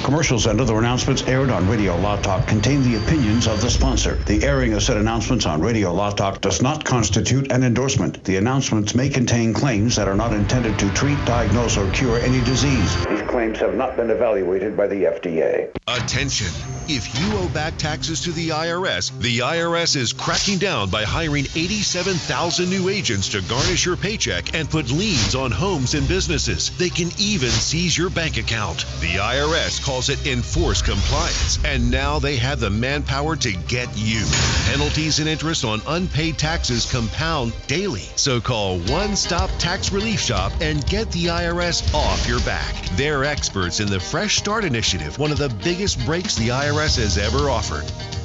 [0.04, 4.16] Commercials and other announcements aired on Radio Law Talk contain the opinions of the sponsor.
[4.16, 8.24] The airing of said announcements on Radio Law Talk does not constitute an endorsement.
[8.24, 12.42] The announcements may contain claims that are not intended to treat, diagnose, or cure any
[12.42, 13.06] disease.
[13.06, 15.70] These claims have not been evaluated by the FDA.
[15.88, 16.48] Attention!
[16.88, 21.46] If you owe back taxes to the IRS, the IRS is cracking down by hiring
[21.56, 26.76] 87,000 new agents to garnish your paycheck and put liens on homes and businesses.
[26.78, 28.80] They can even seize your bank account.
[29.00, 34.26] The IRS calls it enforced compliance, and now they have the manpower to get you.
[34.68, 38.08] Penalties and interest on unpaid taxes compound daily.
[38.16, 42.74] So call One Stop Tax Relief Shop and get the IRS off your back.
[42.96, 47.18] They're experts in the Fresh Start Initiative, one of the biggest breaks the IRS has
[47.18, 47.84] ever offered.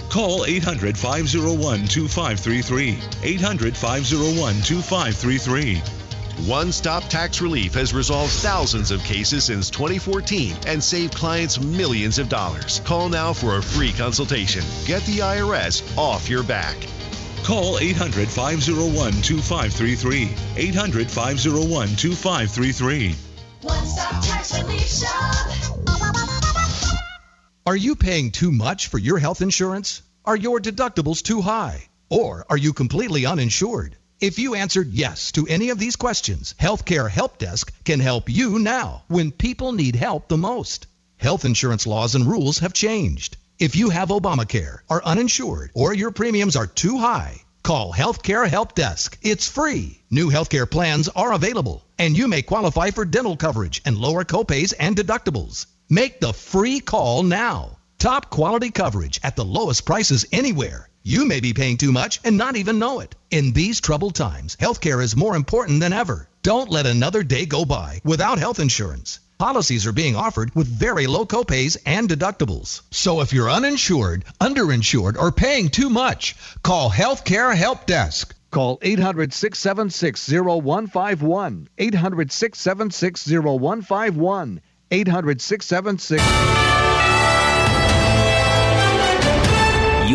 [0.08, 2.98] Call 800 501 2533.
[3.24, 6.05] 800 501 2533.
[6.44, 12.18] One Stop Tax Relief has resolved thousands of cases since 2014 and saved clients millions
[12.18, 12.80] of dollars.
[12.84, 14.62] Call now for a free consultation.
[14.84, 16.76] Get the IRS off your back.
[17.42, 20.28] Call 800 501 2533.
[20.56, 23.14] 800 501 2533.
[23.62, 25.46] One Stop Tax Relief Shop.
[27.66, 30.02] Are you paying too much for your health insurance?
[30.26, 31.88] Are your deductibles too high?
[32.10, 33.96] Or are you completely uninsured?
[34.18, 38.58] If you answered yes to any of these questions, Healthcare Help Desk can help you
[38.58, 40.86] now when people need help the most.
[41.18, 43.36] Health insurance laws and rules have changed.
[43.58, 48.74] If you have Obamacare, are uninsured, or your premiums are too high, call Healthcare Help
[48.74, 49.18] Desk.
[49.20, 50.00] It's free.
[50.10, 54.72] New healthcare plans are available, and you may qualify for dental coverage and lower copays
[54.80, 55.66] and deductibles.
[55.90, 57.76] Make the free call now.
[57.98, 60.88] Top quality coverage at the lowest prices anywhere.
[61.08, 63.14] You may be paying too much and not even know it.
[63.30, 66.28] In these troubled times, healthcare is more important than ever.
[66.42, 69.20] Don't let another day go by without health insurance.
[69.38, 72.82] Policies are being offered with very low copays and deductibles.
[72.90, 78.34] So if you're uninsured, underinsured, or paying too much, call Healthcare Help Desk.
[78.50, 81.68] Call 800 676 0151.
[81.78, 84.60] 800 676 0151.
[84.90, 86.75] 800 676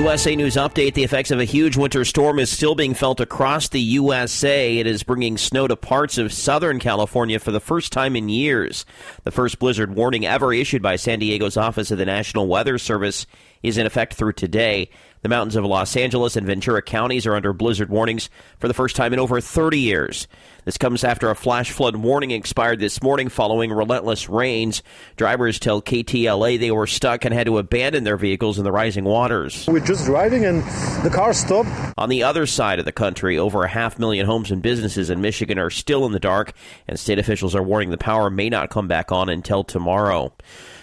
[0.01, 3.69] USA News Update The effects of a huge winter storm is still being felt across
[3.69, 4.79] the USA.
[4.79, 8.83] It is bringing snow to parts of Southern California for the first time in years.
[9.25, 13.27] The first blizzard warning ever issued by San Diego's Office of the National Weather Service
[13.63, 14.89] is in effect through today.
[15.21, 18.95] The mountains of Los Angeles and Ventura counties are under blizzard warnings for the first
[18.95, 20.28] time in over 30 years.
[20.65, 24.82] This comes after a flash flood warning expired this morning following relentless rains.
[25.17, 29.04] Drivers tell KTLA they were stuck and had to abandon their vehicles in the rising
[29.04, 29.67] waters.
[29.67, 30.63] We're just driving and
[31.04, 31.69] the car stopped.
[32.00, 35.21] On the other side of the country, over a half million homes and businesses in
[35.21, 36.54] Michigan are still in the dark,
[36.88, 40.34] and state officials are warning the power may not come back on until tomorrow.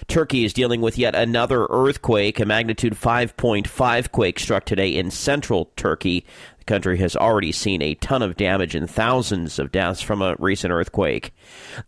[0.09, 2.41] Turkey is dealing with yet another earthquake.
[2.41, 6.25] A magnitude 5.5 quake struck today in central Turkey.
[6.61, 10.35] The country has already seen a ton of damage and thousands of deaths from a
[10.39, 11.33] recent earthquake.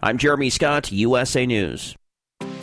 [0.02, 1.96] I'm Jeremy Scott, USA News.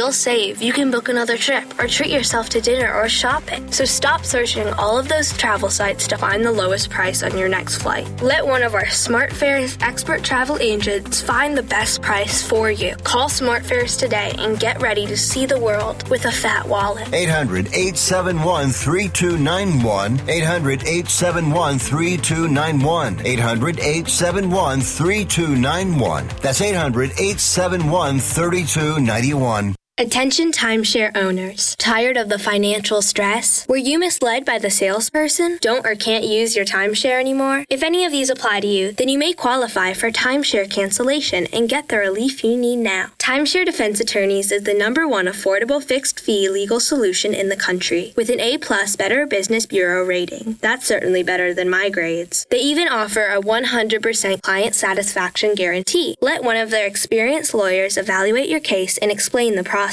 [0.00, 3.70] you'll save, you can book another trip or treat yourself to dinner or shopping.
[3.70, 7.50] So stop searching all of those travel sites to find the lowest price on your
[7.50, 8.08] next flight.
[8.22, 12.96] Let one of our SmartFares expert travel agents find the best price for you.
[13.04, 17.12] Call SmartFares today and get ready to see the world with a fat wallet.
[17.12, 20.30] 800 871 3291.
[20.30, 23.20] 800 871 3291.
[23.26, 26.26] 800 871 3291.
[26.40, 29.74] That's 800 871 3291.
[30.00, 31.76] Attention timeshare owners.
[31.76, 33.68] Tired of the financial stress?
[33.68, 35.58] Were you misled by the salesperson?
[35.60, 37.66] Don't or can't use your timeshare anymore?
[37.68, 41.68] If any of these apply to you, then you may qualify for timeshare cancellation and
[41.68, 43.08] get the relief you need now.
[43.18, 48.14] Timeshare Defense Attorneys is the number one affordable fixed fee legal solution in the country
[48.16, 50.56] with an A plus Better Business Bureau rating.
[50.62, 52.46] That's certainly better than my grades.
[52.48, 56.16] They even offer a 100% client satisfaction guarantee.
[56.22, 59.89] Let one of their experienced lawyers evaluate your case and explain the process.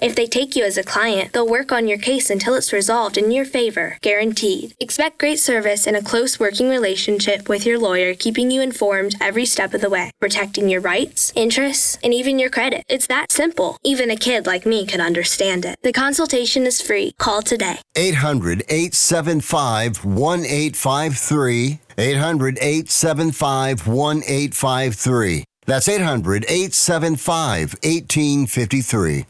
[0.00, 3.16] If they take you as a client, they'll work on your case until it's resolved
[3.16, 4.74] in your favor, guaranteed.
[4.80, 9.44] Expect great service and a close working relationship with your lawyer, keeping you informed every
[9.44, 12.82] step of the way, protecting your rights, interests, and even your credit.
[12.88, 13.76] It's that simple.
[13.84, 15.78] Even a kid like me could understand it.
[15.82, 17.12] The consultation is free.
[17.18, 17.78] Call today.
[17.96, 21.80] 800 875 1853.
[21.96, 25.44] 800 875 1853.
[25.66, 29.26] That's 800 875 1853.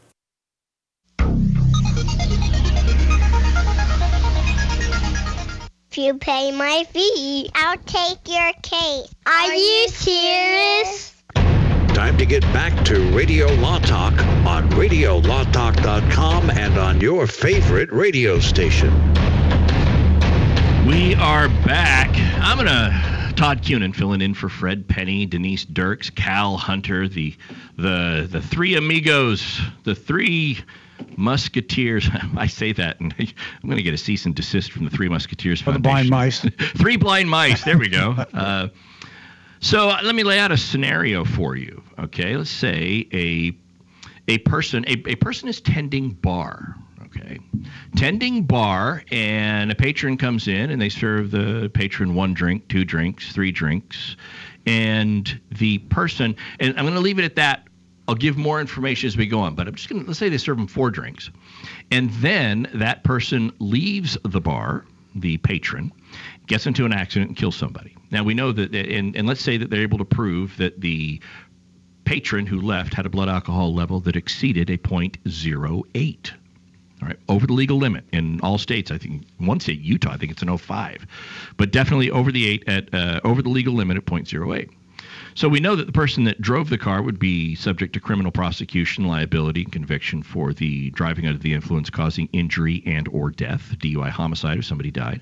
[5.97, 9.15] If you pay my fee, I'll take your case.
[9.27, 11.23] Are, you serious?
[11.95, 18.41] Time to get back to Radio Law Talk on RadioLawTalk.com and on your favorite radio
[18.41, 18.91] station.
[20.85, 22.11] We are back.
[22.43, 27.37] I'm gonna Todd Cunin filling in for Fred Penny, Denise Dirks, Cal Hunter, the
[27.77, 30.59] the the three amigos, the three
[31.17, 32.09] musketeers.
[32.37, 35.09] I say that, and I'm going to get a cease and desist from the Three
[35.09, 36.51] Musketeers For the blind Foundation.
[36.77, 37.65] three blind mice.
[37.65, 38.13] There we go.
[38.33, 38.69] Uh,
[39.61, 41.83] so uh, let me lay out a scenario for you.
[41.99, 43.57] Okay, let's say a
[44.29, 46.77] a person a, a person is tending bar.
[47.05, 47.39] Okay,
[47.97, 52.85] tending bar, and a patron comes in and they serve the patron one drink, two
[52.85, 54.17] drinks, three drinks,
[54.67, 57.67] and the person and I'm going to leave it at that.
[58.07, 60.29] I'll give more information as we go on, but I'm just going to let's say
[60.29, 61.31] they serve them four drinks,
[61.91, 65.93] and then that person leaves the bar, the patron,
[66.47, 67.97] gets into an accident and kills somebody.
[68.11, 71.21] Now we know that, and, and let's say that they're able to prove that the
[72.05, 76.31] patron who left had a blood alcohol level that exceeded a 0.08.
[77.03, 78.91] All right, over the legal limit in all states.
[78.91, 81.07] I think in one state, Utah, I think it's an 05,
[81.57, 84.71] but definitely over the eight at uh, over the legal limit at 0.08.
[85.37, 88.31] So we know that the person that drove the car would be subject to criminal
[88.31, 93.75] prosecution, liability, and conviction for the driving under the influence causing injury and or death,
[93.79, 95.21] DUI homicide if somebody died.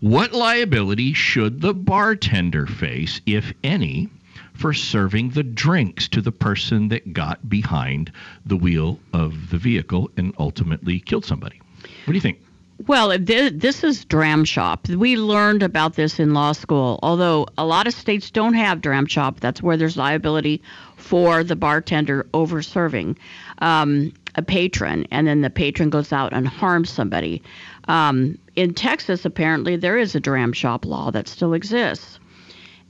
[0.00, 4.08] What liability should the bartender face, if any,
[4.54, 8.12] for serving the drinks to the person that got behind
[8.46, 11.60] the wheel of the vehicle and ultimately killed somebody.
[12.04, 12.40] What do you think?
[12.86, 14.88] Well, thi- this is dram shop.
[14.88, 17.00] We learned about this in law school.
[17.02, 20.62] Although a lot of states don't have dram shop, that's where there's liability
[20.96, 23.18] for the bartender over serving
[23.58, 27.42] um, a patron, and then the patron goes out and harms somebody.
[27.88, 32.20] Um, in Texas, apparently, there is a dram shop law that still exists.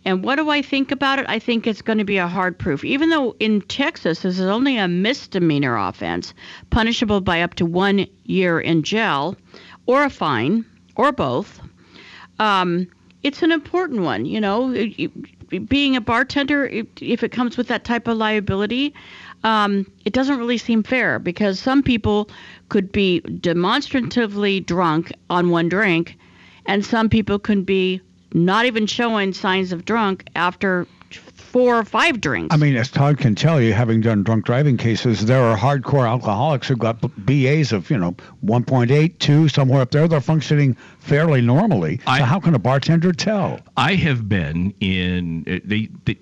[0.05, 1.26] And what do I think about it?
[1.28, 2.84] I think it's going to be a hard proof.
[2.84, 6.34] Even though in Texas this is only a misdemeanor offense,
[6.70, 9.36] punishable by up to one year in jail
[9.89, 10.64] or a fine
[10.95, 11.61] or both.
[12.39, 12.86] Um,
[13.24, 14.72] it's an important one, you know.
[15.66, 16.66] Being a bartender,
[17.01, 18.95] if it comes with that type of liability,
[19.45, 22.28] um, it doesn't really seem fair because some people
[22.68, 26.18] could be demonstratively drunk on one drink,
[26.66, 28.01] and some people could be
[28.34, 30.86] not even showing signs of drunk after
[31.49, 32.55] four or five drinks.
[32.55, 36.07] I mean, as Todd can tell you, having done drunk driving cases, there are hardcore
[36.07, 38.12] alcoholics who've got BAs of, you know,
[38.44, 40.07] 1.8, 2, somewhere up there.
[40.07, 42.01] They're functioning fairly normally.
[42.05, 43.61] so how can a bartender tell?
[43.76, 46.18] I have been in uh, they, they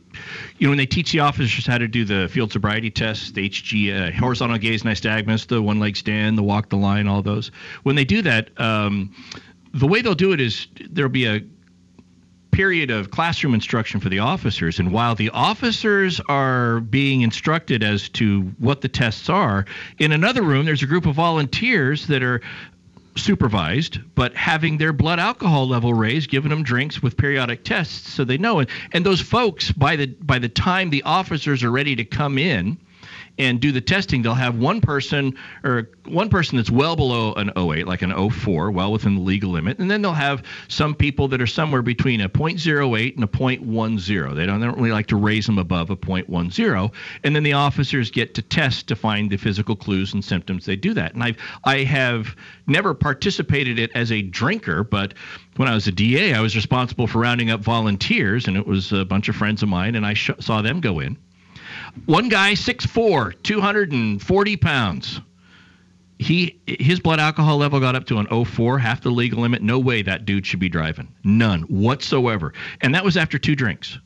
[0.58, 3.48] you know when they teach the officers how to do the field sobriety tests, the
[3.48, 7.48] HG uh, horizontal gaze nystagmus, the one leg stand, the walk the line, all those.
[7.82, 9.14] When they do that, um,
[9.74, 11.40] the way they'll do it is there'll be a
[12.56, 18.08] period of classroom instruction for the officers and while the officers are being instructed as
[18.08, 19.66] to what the tests are
[19.98, 22.40] in another room there's a group of volunteers that are
[23.14, 28.24] supervised, but having their blood alcohol level raised, giving them drinks with periodic tests so
[28.24, 28.68] they know it.
[28.92, 32.78] And those folks, by the by the time the officers are ready to come in
[33.38, 37.50] and do the testing, they'll have one person or one person that's well below an
[37.56, 41.28] 08, like an 04, well within the legal limit, and then they'll have some people
[41.28, 44.34] that are somewhere between a 0.08 and a 0.10.
[44.36, 46.92] They don't, they don't really like to raise them above a 0.10,
[47.24, 50.64] and then the officers get to test to find the physical clues and symptoms.
[50.64, 55.14] They do that, and I've I have never participated it as a drinker, but
[55.56, 58.92] when I was a DA, I was responsible for rounding up volunteers, and it was
[58.92, 61.16] a bunch of friends of mine, and I sh- saw them go in.
[62.04, 65.20] One guy, 6'4", 240 pounds.
[66.18, 69.62] He his blood alcohol level got up to an 04, half the legal limit.
[69.62, 71.08] No way that dude should be driving.
[71.24, 72.54] None whatsoever.
[72.80, 73.98] And that was after two drinks.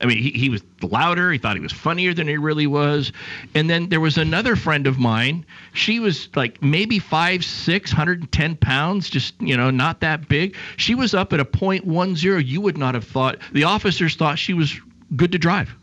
[0.00, 1.32] I mean, he, he was louder.
[1.32, 3.12] He thought he was funnier than he really was.
[3.54, 5.44] And then there was another friend of mine.
[5.72, 10.54] She was like maybe five, six, 110 pounds, just, you know, not that big.
[10.76, 12.46] She was up at a 0.10.
[12.46, 14.80] You would not have thought, the officers thought she was
[15.16, 15.74] good to drive.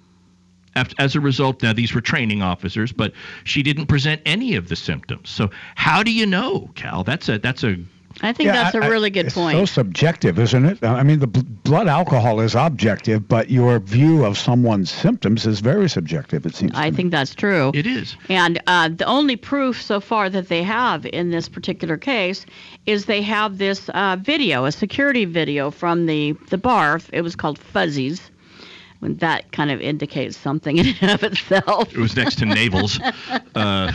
[0.75, 3.13] Af- As a result, now these were training officers, but
[3.43, 5.29] she didn't present any of the symptoms.
[5.29, 7.03] So how do you know, Cal?
[7.03, 7.77] That's a that's a
[8.21, 9.57] I think Yeah, that's a I- I- really good it's point.
[9.57, 10.81] so subjective, isn't it?
[10.85, 15.59] I mean, the bl- blood alcohol is objective, but your view of someone's symptoms is
[15.59, 16.71] very subjective, it seems.
[16.75, 17.71] I think that's true.
[17.73, 18.15] It is.
[18.29, 22.45] And uh, the only proof so far that they have in this particular case
[22.85, 27.01] is they have this uh, video, a security video from the, the bar.
[27.11, 28.21] It was called Fuzzies.
[29.05, 31.93] And that kind of indicates something in and of itself.
[31.93, 32.99] It was next to Navels.
[33.55, 33.89] Uh,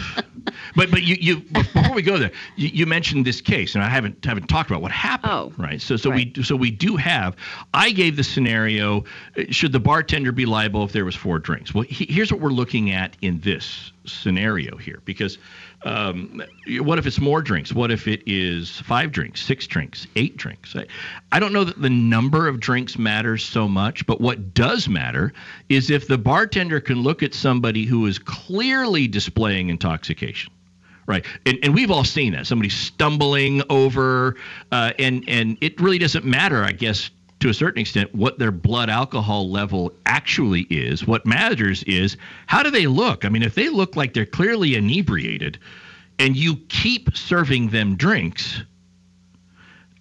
[0.75, 3.91] but but you, you before we go there, you, you mentioned this case, and I
[3.91, 5.33] haven't haven't talked about what happened.
[5.33, 5.83] Oh, right.
[5.83, 7.37] So so we so we do have.
[7.75, 9.05] I gave the scenario:
[9.37, 11.75] uh, should the bartender be liable if there was four drinks?
[11.75, 15.37] Well, he, here's what we're looking at in this scenario here, because
[15.85, 16.43] um,
[16.81, 17.73] what if it's more drinks?
[17.73, 20.77] What if it is five drinks, six drinks, eight drinks?
[20.77, 20.87] I,
[21.33, 25.33] I don't know that the number of drinks matters so much, but what does matter
[25.69, 30.53] is if the bartender can look at somebody who is clearly displaying intoxication.
[31.07, 34.37] Right, and, and we've all seen that somebody stumbling over,
[34.71, 37.11] uh, and and it really doesn't matter, I guess,
[37.41, 41.07] to a certain extent, what their blood alcohol level actually is.
[41.07, 42.17] What matters is
[42.47, 43.25] how do they look?
[43.25, 45.59] I mean, if they look like they're clearly inebriated,
[46.19, 48.63] and you keep serving them drinks,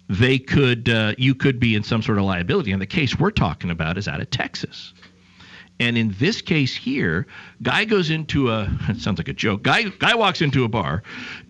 [0.08, 2.72] they could uh, you could be in some sort of liability.
[2.72, 4.92] And the case we're talking about is out of Texas.
[5.78, 7.26] And in this case here,
[7.62, 9.62] guy goes into a it sounds like a joke.
[9.62, 11.02] Guy guy walks into a bar,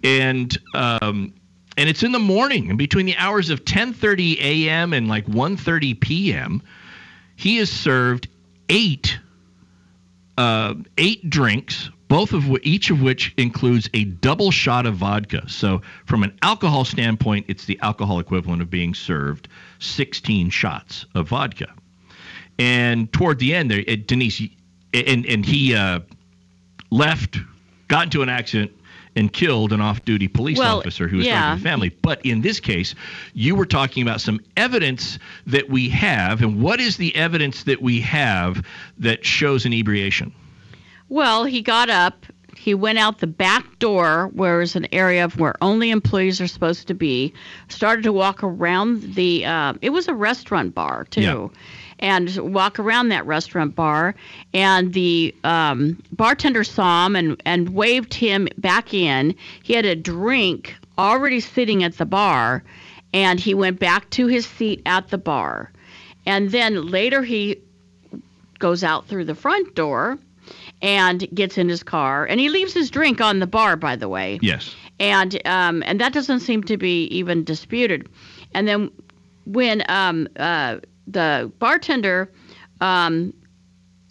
[0.05, 1.35] and um,
[1.81, 4.93] and it's in the morning, and between the hours of 10:30 a.m.
[4.93, 6.63] and like 1:30 p.m.,
[7.37, 8.29] he is served
[8.69, 9.19] eight
[10.37, 15.49] uh, eight drinks, both of which, each of which includes a double shot of vodka.
[15.49, 21.29] So, from an alcohol standpoint, it's the alcohol equivalent of being served 16 shots of
[21.29, 21.73] vodka.
[22.59, 24.43] And toward the end, there, Denise,
[24.93, 26.01] and and he uh,
[26.91, 27.39] left,
[27.89, 28.73] got into an accident,
[29.17, 31.57] and killed an off-duty police Well, officer who was yeah.
[31.57, 31.89] the family.
[31.89, 32.95] But in this case,
[33.35, 37.83] you were talking about some evidence that we have, and what is the evidence that
[37.83, 38.65] we have
[38.99, 40.33] that shows inebriation?
[41.09, 42.25] Well, he got up.
[42.57, 46.47] He went out the back door, where is an area of where only employees are
[46.47, 47.33] supposed to be.
[47.69, 49.45] Started to walk around the.
[49.47, 51.49] Uh, it was a restaurant bar too, Yeah.
[52.01, 54.15] And walk around that restaurant bar.
[54.53, 59.35] And the um, bartender saw him and and waved him back in.
[59.63, 62.63] He had a drink already sitting at the bar,
[63.15, 65.71] and he went back to his seat at the bar.
[66.27, 67.59] And then later he
[68.59, 70.19] goes out through the front door
[70.83, 74.09] and gets in his car and he leaves his drink on the bar by the
[74.09, 74.75] way Yes.
[74.99, 78.09] and um, and that doesn't seem to be even disputed
[78.53, 78.91] and then
[79.47, 82.31] when um, uh, the bartender
[82.81, 83.33] um,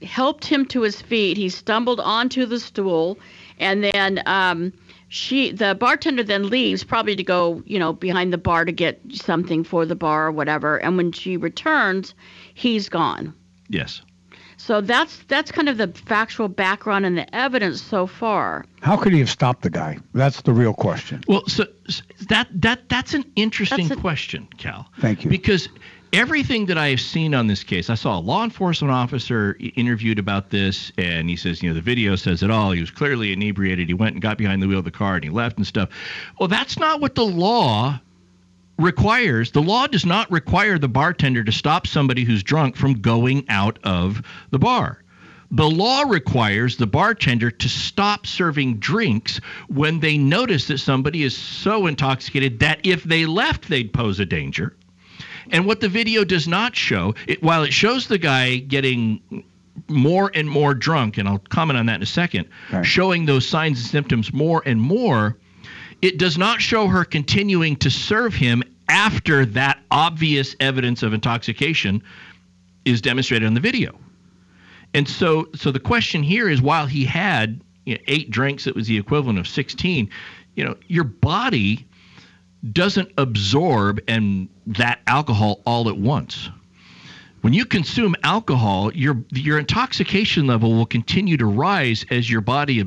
[0.04, 3.18] helped him to his feet he stumbled onto the stool
[3.60, 4.72] and then um,
[5.10, 9.00] she the bartender then leaves probably to go you know behind the bar to get
[9.12, 12.14] something for the bar or whatever and when she returns
[12.54, 13.34] he's gone
[13.68, 14.02] Yes.
[14.58, 18.66] so that's that's kind of the factual background and the evidence so far.
[18.82, 20.00] How could he have stopped the guy?
[20.14, 21.24] That's the real question.
[21.28, 24.90] Well, so, so that that that's an interesting question, Cal.
[25.00, 25.30] Thank you.
[25.30, 25.70] Because
[26.14, 30.20] everything that I have seen on this case, I saw a law enforcement officer interviewed
[30.20, 32.72] about this, and he says, you know, the video says it all.
[32.72, 33.88] He was clearly inebriated.
[33.88, 35.89] He went and got behind the wheel of the car and he left and stuff.
[36.39, 37.99] Well, that's not what the law
[38.78, 39.51] requires.
[39.51, 43.78] The law does not require the bartender to stop somebody who's drunk from going out
[43.84, 45.03] of the bar.
[45.51, 51.36] The law requires the bartender to stop serving drinks when they notice that somebody is
[51.36, 54.76] so intoxicated that if they left, they'd pose a danger.
[55.52, 59.44] And what the video does not show, it, while it shows the guy getting
[59.88, 62.48] more and more drunk, and I'll comment on that in a second,
[62.84, 65.38] showing those signs and symptoms more and more,
[66.02, 72.02] it does not show her continuing to serve him after that obvious evidence of intoxication
[72.86, 73.98] is demonstrated on the video.
[74.94, 78.76] And so, so the question here is, while he had you know, eight drinks, it
[78.76, 80.10] was the equivalent of 16.
[80.56, 81.88] You know, your body
[82.72, 86.49] doesn't absorb and that alcohol all at once.
[87.41, 92.80] When you consume alcohol, your your intoxication level will continue to rise as your body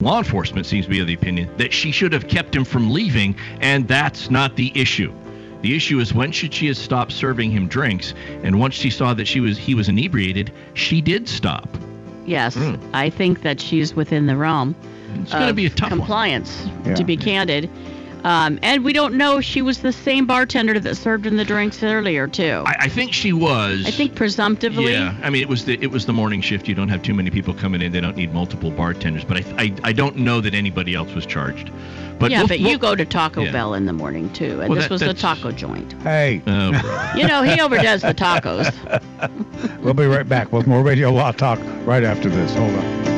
[0.00, 2.92] Law enforcement seems to be of the opinion that she should have kept him from
[2.92, 5.12] leaving, and that's not the issue.
[5.62, 9.12] The issue is when should she have stopped serving him drinks, and once she saw
[9.14, 11.68] that she was he was inebriated, she did stop.
[12.26, 12.76] Yes, hmm.
[12.94, 14.76] I think that she's within the realm
[15.16, 15.98] It's gonna be a tough one.
[15.98, 16.94] compliance, Yeah.
[16.94, 17.68] to be candid.
[18.28, 21.44] Um, and we don't know if she was the same bartender that served in the
[21.46, 22.62] drinks earlier too.
[22.66, 23.86] I, I think she was.
[23.86, 24.92] I think presumptively.
[24.92, 26.68] Yeah, I mean it was the it was the morning shift.
[26.68, 27.90] You don't have too many people coming in.
[27.92, 29.24] They don't need multiple bartenders.
[29.24, 31.70] But I I, I don't know that anybody else was charged.
[32.18, 33.52] But yeah, we'll- but we'll- you go to Taco yeah.
[33.52, 35.94] Bell in the morning too, and Well, this that- was a that's- taco joint.
[36.02, 36.42] Hey.
[36.46, 37.12] Oh.
[37.16, 38.68] You know, he overdoes the tacos.
[39.82, 42.54] We'll be right back with more Radio Law Talk right after this.
[42.54, 43.17] Hold on.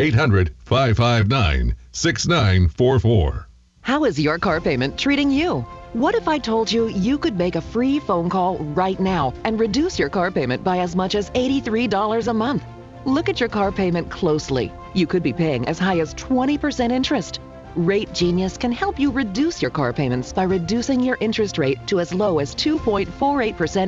[0.00, 3.48] 800 559 6944.
[3.82, 5.60] How is your car payment treating you?
[5.92, 9.58] What if I told you you could make a free phone call right now and
[9.58, 12.62] reduce your car payment by as much as $83 a month?
[13.04, 14.72] Look at your car payment closely.
[14.94, 17.40] You could be paying as high as 20% interest.
[17.74, 22.00] Rate Genius can help you reduce your car payments by reducing your interest rate to
[22.00, 23.06] as low as 2.48%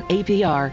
[0.09, 0.73] APR.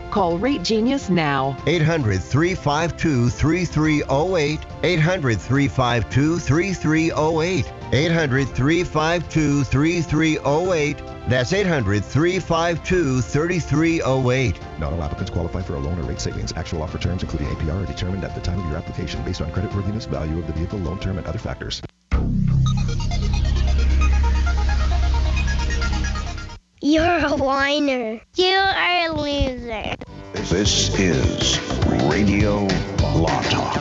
[0.11, 1.55] Call Rate Genius now.
[1.65, 4.59] 800 352 3308.
[4.83, 7.73] 800 352 3308.
[7.93, 10.97] 800 352 3308.
[11.29, 14.59] That's 800 352 3308.
[14.79, 16.51] Not all applicants qualify for a loan or rate savings.
[16.57, 19.49] Actual offer terms, including APR, are determined at the time of your application based on
[19.51, 21.81] creditworthiness, value of the vehicle, loan term, and other factors.
[26.83, 28.19] You're a whiner.
[28.35, 29.95] You are a loser.
[30.33, 31.59] This is
[32.09, 32.67] Radio
[33.13, 33.77] Law Talk.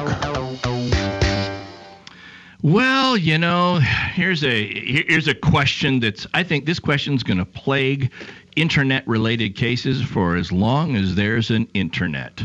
[2.60, 4.66] Well, you know, here's a
[5.08, 8.12] here's a question that's I think this question's going to plague
[8.54, 12.42] internet related cases for as long as there's an internet.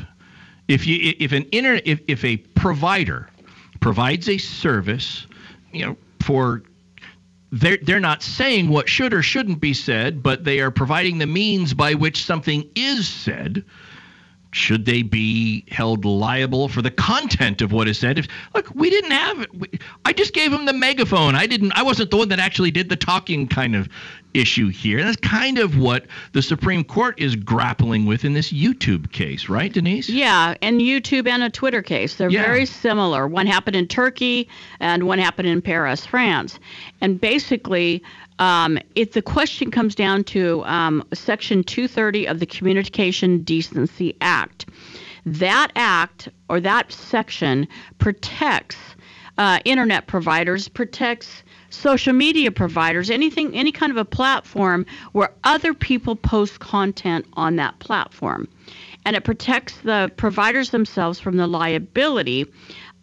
[0.70, 3.28] If you if an internet if, if a provider
[3.82, 5.28] provides a service,
[5.74, 6.64] you know, for
[7.56, 11.26] they're they're not saying what should or shouldn't be said, but they are providing the
[11.26, 13.64] means by which something is said.
[14.56, 18.18] Should they be held liable for the content of what is said?
[18.18, 19.54] If, look, we didn't have it.
[19.54, 19.68] We,
[20.06, 21.36] I just gave him the megaphone.
[21.36, 21.74] I didn't.
[21.74, 23.90] I wasn't the one that actually did the talking kind of
[24.34, 25.04] issue here.
[25.04, 29.74] That's kind of what the Supreme Court is grappling with in this YouTube case, right,
[29.74, 30.08] Denise?
[30.08, 32.16] Yeah, and YouTube and a Twitter case.
[32.16, 32.44] They're Yeah.
[32.46, 33.28] very similar.
[33.28, 34.48] One happened in Turkey
[34.80, 36.60] and one happened in Paris, France.
[37.02, 38.02] And basically,
[38.40, 44.66] um, it, the question comes down to um, Section 230 of the Communication Decency Act.
[45.26, 47.68] That act or that section
[47.98, 48.78] protects
[49.38, 55.74] uh, internet providers, protects social media providers, anything, any kind of a platform where other
[55.74, 58.48] people post content on that platform.
[59.06, 62.46] and it protects the providers themselves from the liability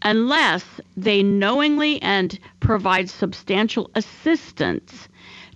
[0.03, 0.65] unless
[0.97, 5.09] they knowingly and provide substantial assistance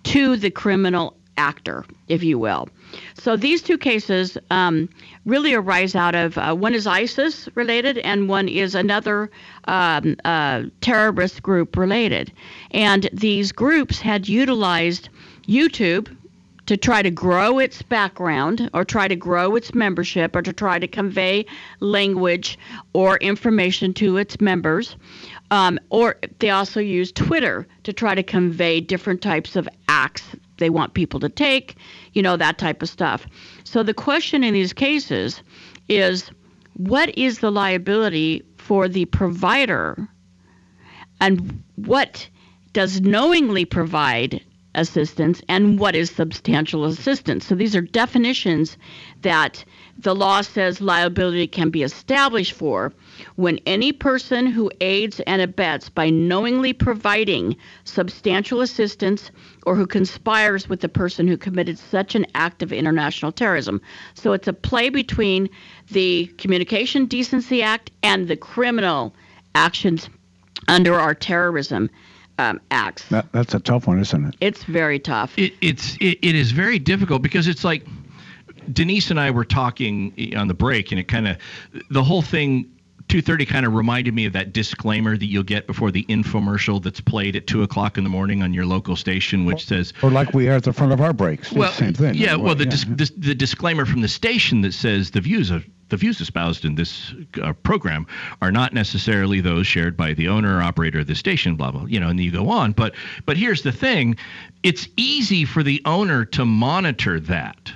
[0.06, 2.68] to the criminal actor, if you will.
[3.14, 4.88] So these two cases um,
[5.24, 9.30] really arise out of uh, one is ISIS related and one is another
[9.64, 12.32] um, uh, terrorist group related.
[12.70, 15.08] And these groups had utilized
[15.48, 16.16] YouTube
[16.66, 20.78] to try to grow its background or try to grow its membership or to try
[20.78, 21.46] to convey
[21.80, 22.58] language
[22.92, 24.96] or information to its members.
[25.50, 30.24] Um, or they also use Twitter to try to convey different types of acts
[30.58, 31.76] they want people to take,
[32.14, 33.26] you know, that type of stuff.
[33.64, 35.42] So the question in these cases
[35.88, 36.30] is
[36.74, 40.08] what is the liability for the provider
[41.20, 42.28] and what
[42.72, 44.42] does knowingly provide
[44.76, 47.46] assistance and what is substantial assistance.
[47.46, 48.76] So these are definitions
[49.22, 49.64] that
[49.98, 52.92] the law says liability can be established for
[53.36, 59.30] when any person who aids and abets by knowingly providing substantial assistance
[59.64, 63.80] or who conspires with the person who committed such an act of international terrorism.
[64.14, 65.48] So it's a play between
[65.90, 69.14] the Communication Decency Act and the criminal
[69.54, 70.10] actions
[70.68, 71.90] under our terrorism
[72.38, 73.08] um, acts.
[73.08, 74.36] That, that's a tough one, isn't it?
[74.40, 75.36] It's very tough.
[75.38, 77.86] It, it's it, it is very difficult because it's like
[78.72, 81.36] Denise and I were talking on the break, and it kind of
[81.90, 82.70] the whole thing.
[83.08, 87.00] 2:30 kind of reminded me of that disclaimer that you'll get before the infomercial that's
[87.00, 90.34] played at two o'clock in the morning on your local station, which says, Or like
[90.34, 91.52] we are at the front of our breaks.
[91.52, 92.16] "Well, same thing.
[92.16, 92.70] Yeah, well, the yeah.
[92.70, 96.64] dis- dis- the disclaimer from the station that says the views of the views espoused
[96.64, 98.06] in this uh, program
[98.42, 101.84] are not necessarily those shared by the owner or operator of the station blah blah
[101.84, 102.72] you know and you go on.
[102.72, 104.16] But but here's the thing.
[104.62, 107.72] It's easy for the owner to monitor that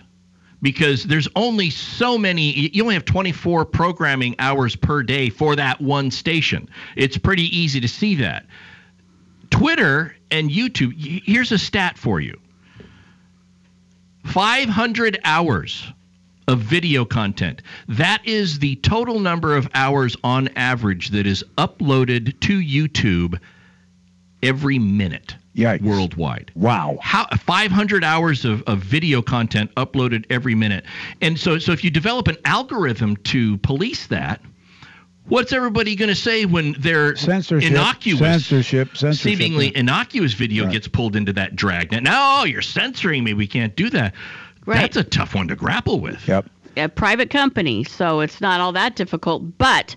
[0.63, 5.81] because there's only so many you only have 24 programming hours per day for that
[5.81, 6.69] one station.
[6.97, 8.47] It's pretty easy to see that.
[9.51, 10.95] Twitter and youtube
[11.25, 12.39] here's a stat for you.
[14.25, 15.93] 500 hours
[16.51, 17.63] of video content.
[17.89, 23.39] That is the total number of hours on average that is uploaded to YouTube
[24.43, 25.37] every minute
[25.83, 26.51] worldwide.
[26.55, 26.99] Wow.
[27.03, 30.85] How 500 hours of, of video content uploaded every minute.
[31.21, 34.41] And so so if you develop an algorithm to police that,
[35.27, 40.73] what's everybody going to say when their Censorship, innocuous censorship, censorship, seemingly innocuous video Right.
[40.73, 42.03] gets pulled into that dragnet.
[42.03, 43.35] Now, oh, you're censoring me.
[43.35, 44.15] We can't do that.
[44.71, 44.83] Right.
[44.83, 46.29] That's a tough one to grapple with.
[46.29, 46.49] Yep.
[46.77, 49.59] a private company, so it's not all that difficult.
[49.59, 49.97] But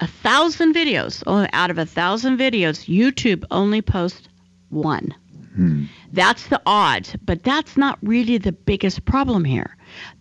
[0.00, 4.28] a thousand videos, oh, out of a thousand videos, YouTube only posts
[4.68, 5.14] one.
[5.54, 5.84] Hmm.
[6.12, 9.74] That's the odd, but that's not really the biggest problem here.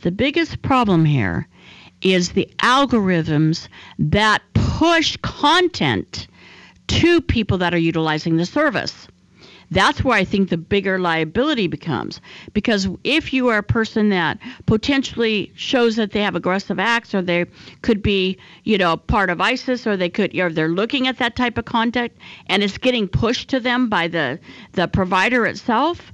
[0.04, 1.46] The biggest problem here
[2.02, 6.28] is the algorithms that push content
[6.88, 9.10] to people that are utilizing the service.
[9.72, 12.22] That's where I think the bigger liability becomes.
[12.54, 17.22] Because if you are a person that potentially shows that they have aggressive acts or
[17.22, 17.46] they
[17.82, 21.36] could be, you know, part of ISIS or they could or they're looking at that
[21.36, 22.12] type of content
[22.48, 24.40] and it's getting pushed to them by the
[24.74, 26.12] the provider itself,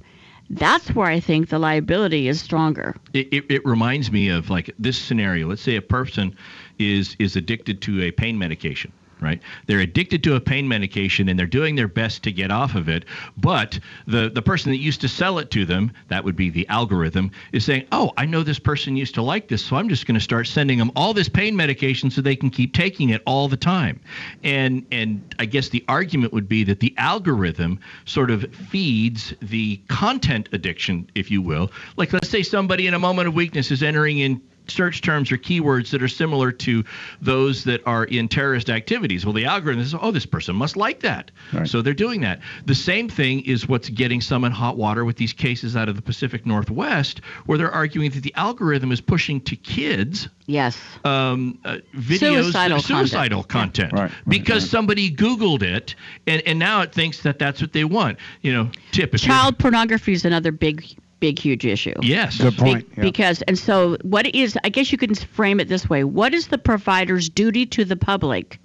[0.50, 2.94] that's where I think the liability is stronger.
[3.12, 5.48] It, it, it reminds me of like this scenario.
[5.48, 6.36] Let's say a person
[6.78, 9.40] is is addicted to a pain medication, right?
[9.66, 12.88] They're addicted to a pain medication and they're doing their best to get off of
[12.88, 13.04] it,
[13.36, 16.66] but the the person that used to sell it to them, that would be the
[16.68, 20.06] algorithm, is saying, "Oh, I know this person used to like this, so I'm just
[20.06, 23.22] going to start sending them all this pain medication so they can keep taking it
[23.26, 24.00] all the time."
[24.42, 29.80] And and I guess the argument would be that the algorithm sort of feeds the
[29.88, 31.70] content addiction, if you will.
[31.96, 35.38] Like let's say somebody in a moment of weakness is entering in search terms or
[35.38, 36.84] keywords that are similar to
[37.20, 39.24] those that are in terrorist activities.
[39.24, 41.30] Well, the algorithm says, oh, this person must like that.
[41.64, 42.40] So they're doing that.
[42.64, 45.96] The same thing is what's getting some in hot water with these cases out of
[45.96, 50.28] the Pacific Northwest, where they're arguing that the algorithm is pushing to kids.
[50.46, 50.78] Yes.
[51.04, 55.96] Um, uh, videos, Suicidal suicidal content, Right, because somebody Googled it,
[56.26, 58.18] and, and now it thinks that that's what they want.
[58.42, 60.84] You know, tip Child pornography is another big,
[61.20, 61.94] big, huge issue.
[62.02, 62.38] Yes.
[62.38, 62.88] Good point.
[62.96, 63.02] yeah.
[63.02, 66.48] Because, and so what is, I guess you can frame it this way what is
[66.48, 68.60] the provider's duty to the public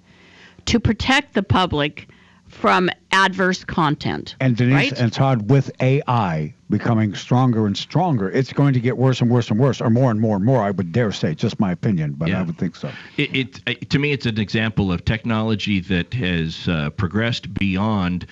[0.66, 2.08] to protect the public
[2.46, 4.36] from adverse content?
[4.38, 5.00] And Denise right?
[5.00, 9.50] and Todd, with AI becoming stronger and stronger, it's going to get worse and worse
[9.50, 10.62] and worse, or more and more and more.
[10.62, 12.90] I would dare say, just my opinion, but I would think so.
[13.16, 18.26] It, it, it to me, it's an example of technology that has uh, progressed beyond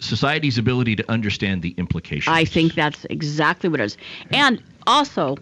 [0.00, 2.34] society's ability to understand the implications.
[2.34, 3.96] I think that's exactly what it is.
[4.32, 5.36] And also,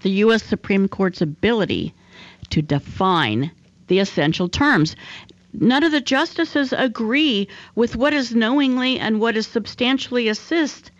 [0.00, 0.42] the U.S.
[0.42, 1.94] Supreme Court's ability
[2.50, 3.50] to define
[3.88, 4.94] the essential terms.
[5.52, 10.90] None of the justices agree with what is knowingly and what is substantially assist.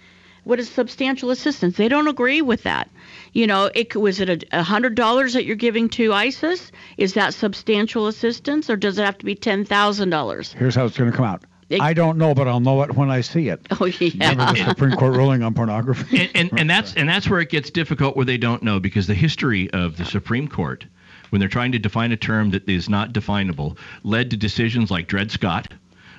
[0.45, 1.77] What is substantial assistance?
[1.77, 2.89] They don't agree with that.
[3.35, 6.73] You know, it was it a hundred dollars that you're giving to ISIS?
[6.97, 10.55] Is that substantial assistance, or does it have to be ten thousand dollars?
[10.55, 11.45] Here's how it's going to come out.
[11.71, 13.61] I don't know, but I'll know it when I see it.
[13.81, 14.11] Oh yeah.
[14.31, 16.21] Remember the Supreme Court ruling on pornography?
[16.21, 19.07] and, and, and that's and that's where it gets difficult where they don't know because
[19.07, 20.87] the history of the Supreme Court
[21.31, 25.09] when they're trying to define a term that is not definable led to decisions like
[25.09, 25.75] Dred Scott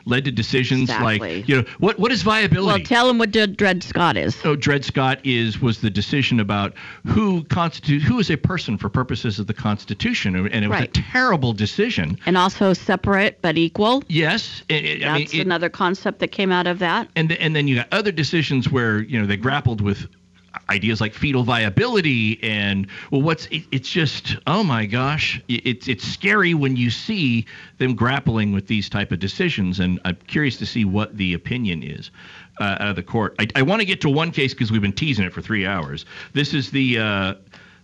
[0.10, 1.20] led to decisions Exactly.
[1.40, 4.36] like you know what what is viability Well, tell them what Dred Dred Scott is.
[4.44, 6.74] Oh, Dred Scott is was the decision about
[7.06, 10.90] who constitute who is a person for purposes of the Constitution, and it was Right.
[10.98, 12.18] a terrible decision.
[12.26, 14.04] And also separate but equal.
[14.08, 17.08] Yes, it, it- I mean, That's it- another concept that came out of that.
[17.16, 20.08] and and then you got other decisions where you know they grappled with
[20.70, 26.06] ideas like fetal viability and well what's it, it's just oh my gosh it's it's
[26.06, 27.46] scary when you see
[27.78, 29.80] them grappling with these type of decisions.
[29.80, 32.12] And i'm curious to see what the opinion is
[32.60, 33.36] uh, out of the court.
[33.40, 35.66] I, I want to get to one case because we've been teasing it for three
[35.66, 36.06] hours.
[36.34, 37.34] This is the uh,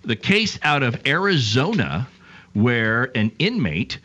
[0.03, 2.07] the case out of arizona
[2.53, 3.99] where an inmate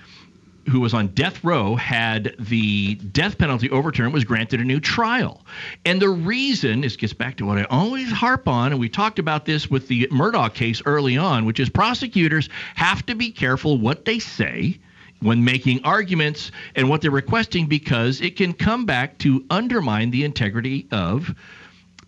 [0.70, 5.44] who was on death row had the death penalty overturned was granted a new trial.
[5.84, 9.18] And the reason this gets back to what i always harp on and we talked
[9.18, 13.78] about this with the Murdaugh case early on which is prosecutors have to be careful
[13.78, 14.78] what they say
[15.20, 20.24] when making arguments and what they're requesting because it can come back to undermine the
[20.24, 21.34] integrity of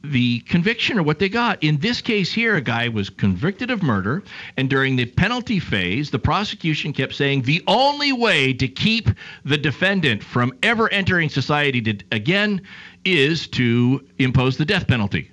[0.04, 1.62] the conviction or what they got.
[1.62, 4.22] In this case here, a guy was convicted of murder,
[4.56, 9.08] and during the penalty phase, the prosecution kept saying the only way to keep
[9.44, 12.60] the defendant from ever entering society to, again
[13.04, 15.30] is to impose the death penalty.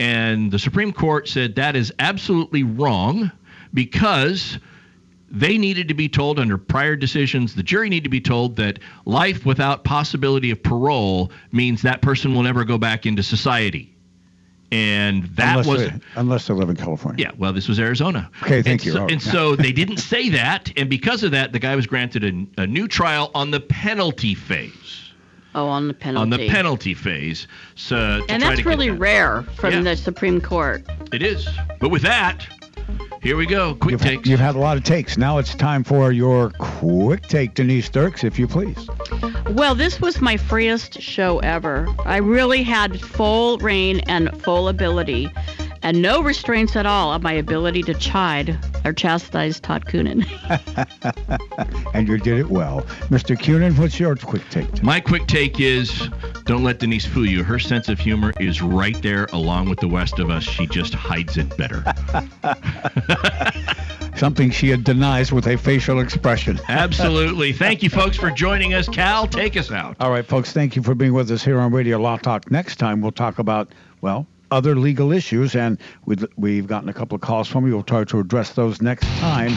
[0.00, 3.32] And the Supreme Court said that is absolutely wrong
[3.74, 4.58] because
[5.30, 8.78] they needed to be told under prior decisions, the jury needed to be told that
[9.04, 13.94] life without possibility of parole means that person will never go back into society.
[14.70, 17.26] And that unless was they, unless they live in California.
[17.26, 18.30] yeah, well, this was Arizona.
[18.42, 18.92] Okay, thank and you.
[18.92, 21.86] So, Oh, and so they didn't say that, and because of that, the guy was
[21.86, 22.22] granted
[22.56, 25.10] a, a new trial on the penalty phase.
[25.54, 26.22] Oh, on the penalty.
[26.22, 27.48] On the penalty phase.
[27.76, 28.98] So to And try that's to get really that.
[28.98, 29.80] rare from Yeah.
[29.80, 30.84] the Supreme Court.
[31.12, 31.48] It is.
[31.80, 32.46] But with that,
[33.22, 33.74] here we go.
[33.74, 34.28] Quick You've, takes.
[34.28, 35.16] you've had a lot of takes.
[35.16, 38.88] Now it's time for your quick take, Denise Dirks, if you please.
[39.50, 41.88] Well, this was my freest show ever.
[42.04, 45.30] I really had full reign and full ability,
[45.82, 50.24] and no restraints at all on my ability to chide or chastise Todd Coonan.
[51.94, 52.82] And you did it well.
[53.10, 53.36] Mr.
[53.36, 54.82] Cunin, what's your quick take?
[54.84, 56.08] My quick take is
[56.44, 57.42] don't let Denise fool you.
[57.42, 60.44] Her sense of humor is right there along with the rest of us.
[60.44, 61.82] She just hides it better.
[64.16, 66.58] Something she had denies with a facial expression.
[66.68, 67.52] Absolutely.
[67.52, 68.88] Thank you, folks, for joining us.
[68.88, 69.96] Cal, take us out.
[70.00, 72.50] All right, folks, thank you for being with us here on Radio Law Talk.
[72.50, 77.14] Next time, we'll talk about, well, other legal issues, and we've, we've gotten a couple
[77.14, 77.74] of calls from you.
[77.74, 79.52] We'll try to address those next time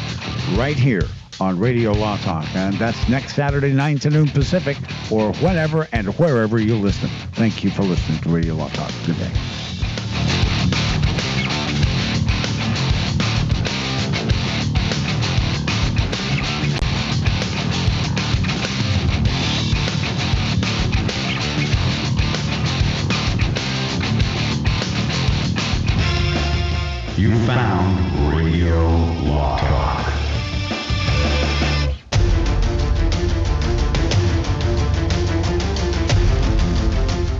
[0.57, 1.07] right here
[1.39, 2.45] on Radio Law Talk.
[2.55, 4.77] And that's next Saturday, 9 to noon Pacific,
[5.09, 7.09] or whenever and wherever you listen.
[7.33, 8.91] Thank you for listening to Radio Law Talk.
[9.05, 9.31] Good day.
[27.21, 28.81] You found Radio
[29.29, 30.01] Law Talk.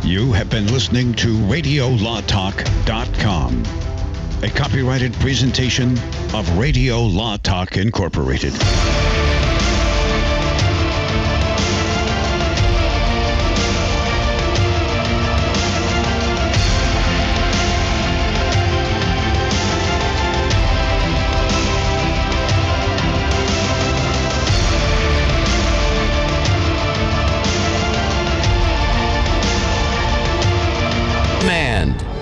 [0.06, 3.64] You have been listening to RadioLawTalk.com,
[4.44, 5.98] a copyrighted presentation
[6.36, 8.54] of Radio Law Talk Incorporated.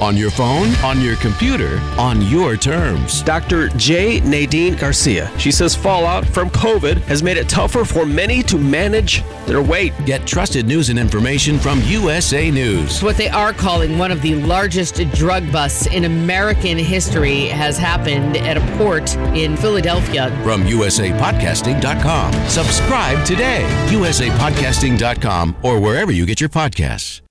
[0.09, 3.21] On your phone, on your computer, on your terms.
[3.21, 3.67] Dr.
[3.77, 4.21] J.
[4.21, 5.31] Nadine Garcia.
[5.37, 9.93] She says fallout from COVID has made it tougher for many to manage their weight.
[10.07, 13.03] Get trusted news and information from USA News.
[13.03, 18.35] What they are calling one of the largest drug busts in American history has happened
[18.37, 20.31] at a port in Philadelphia.
[20.41, 22.33] From USAPodcasting.com.
[22.49, 23.61] Subscribe today.
[23.89, 27.21] USAPodcasting.com or wherever you get your podcasts.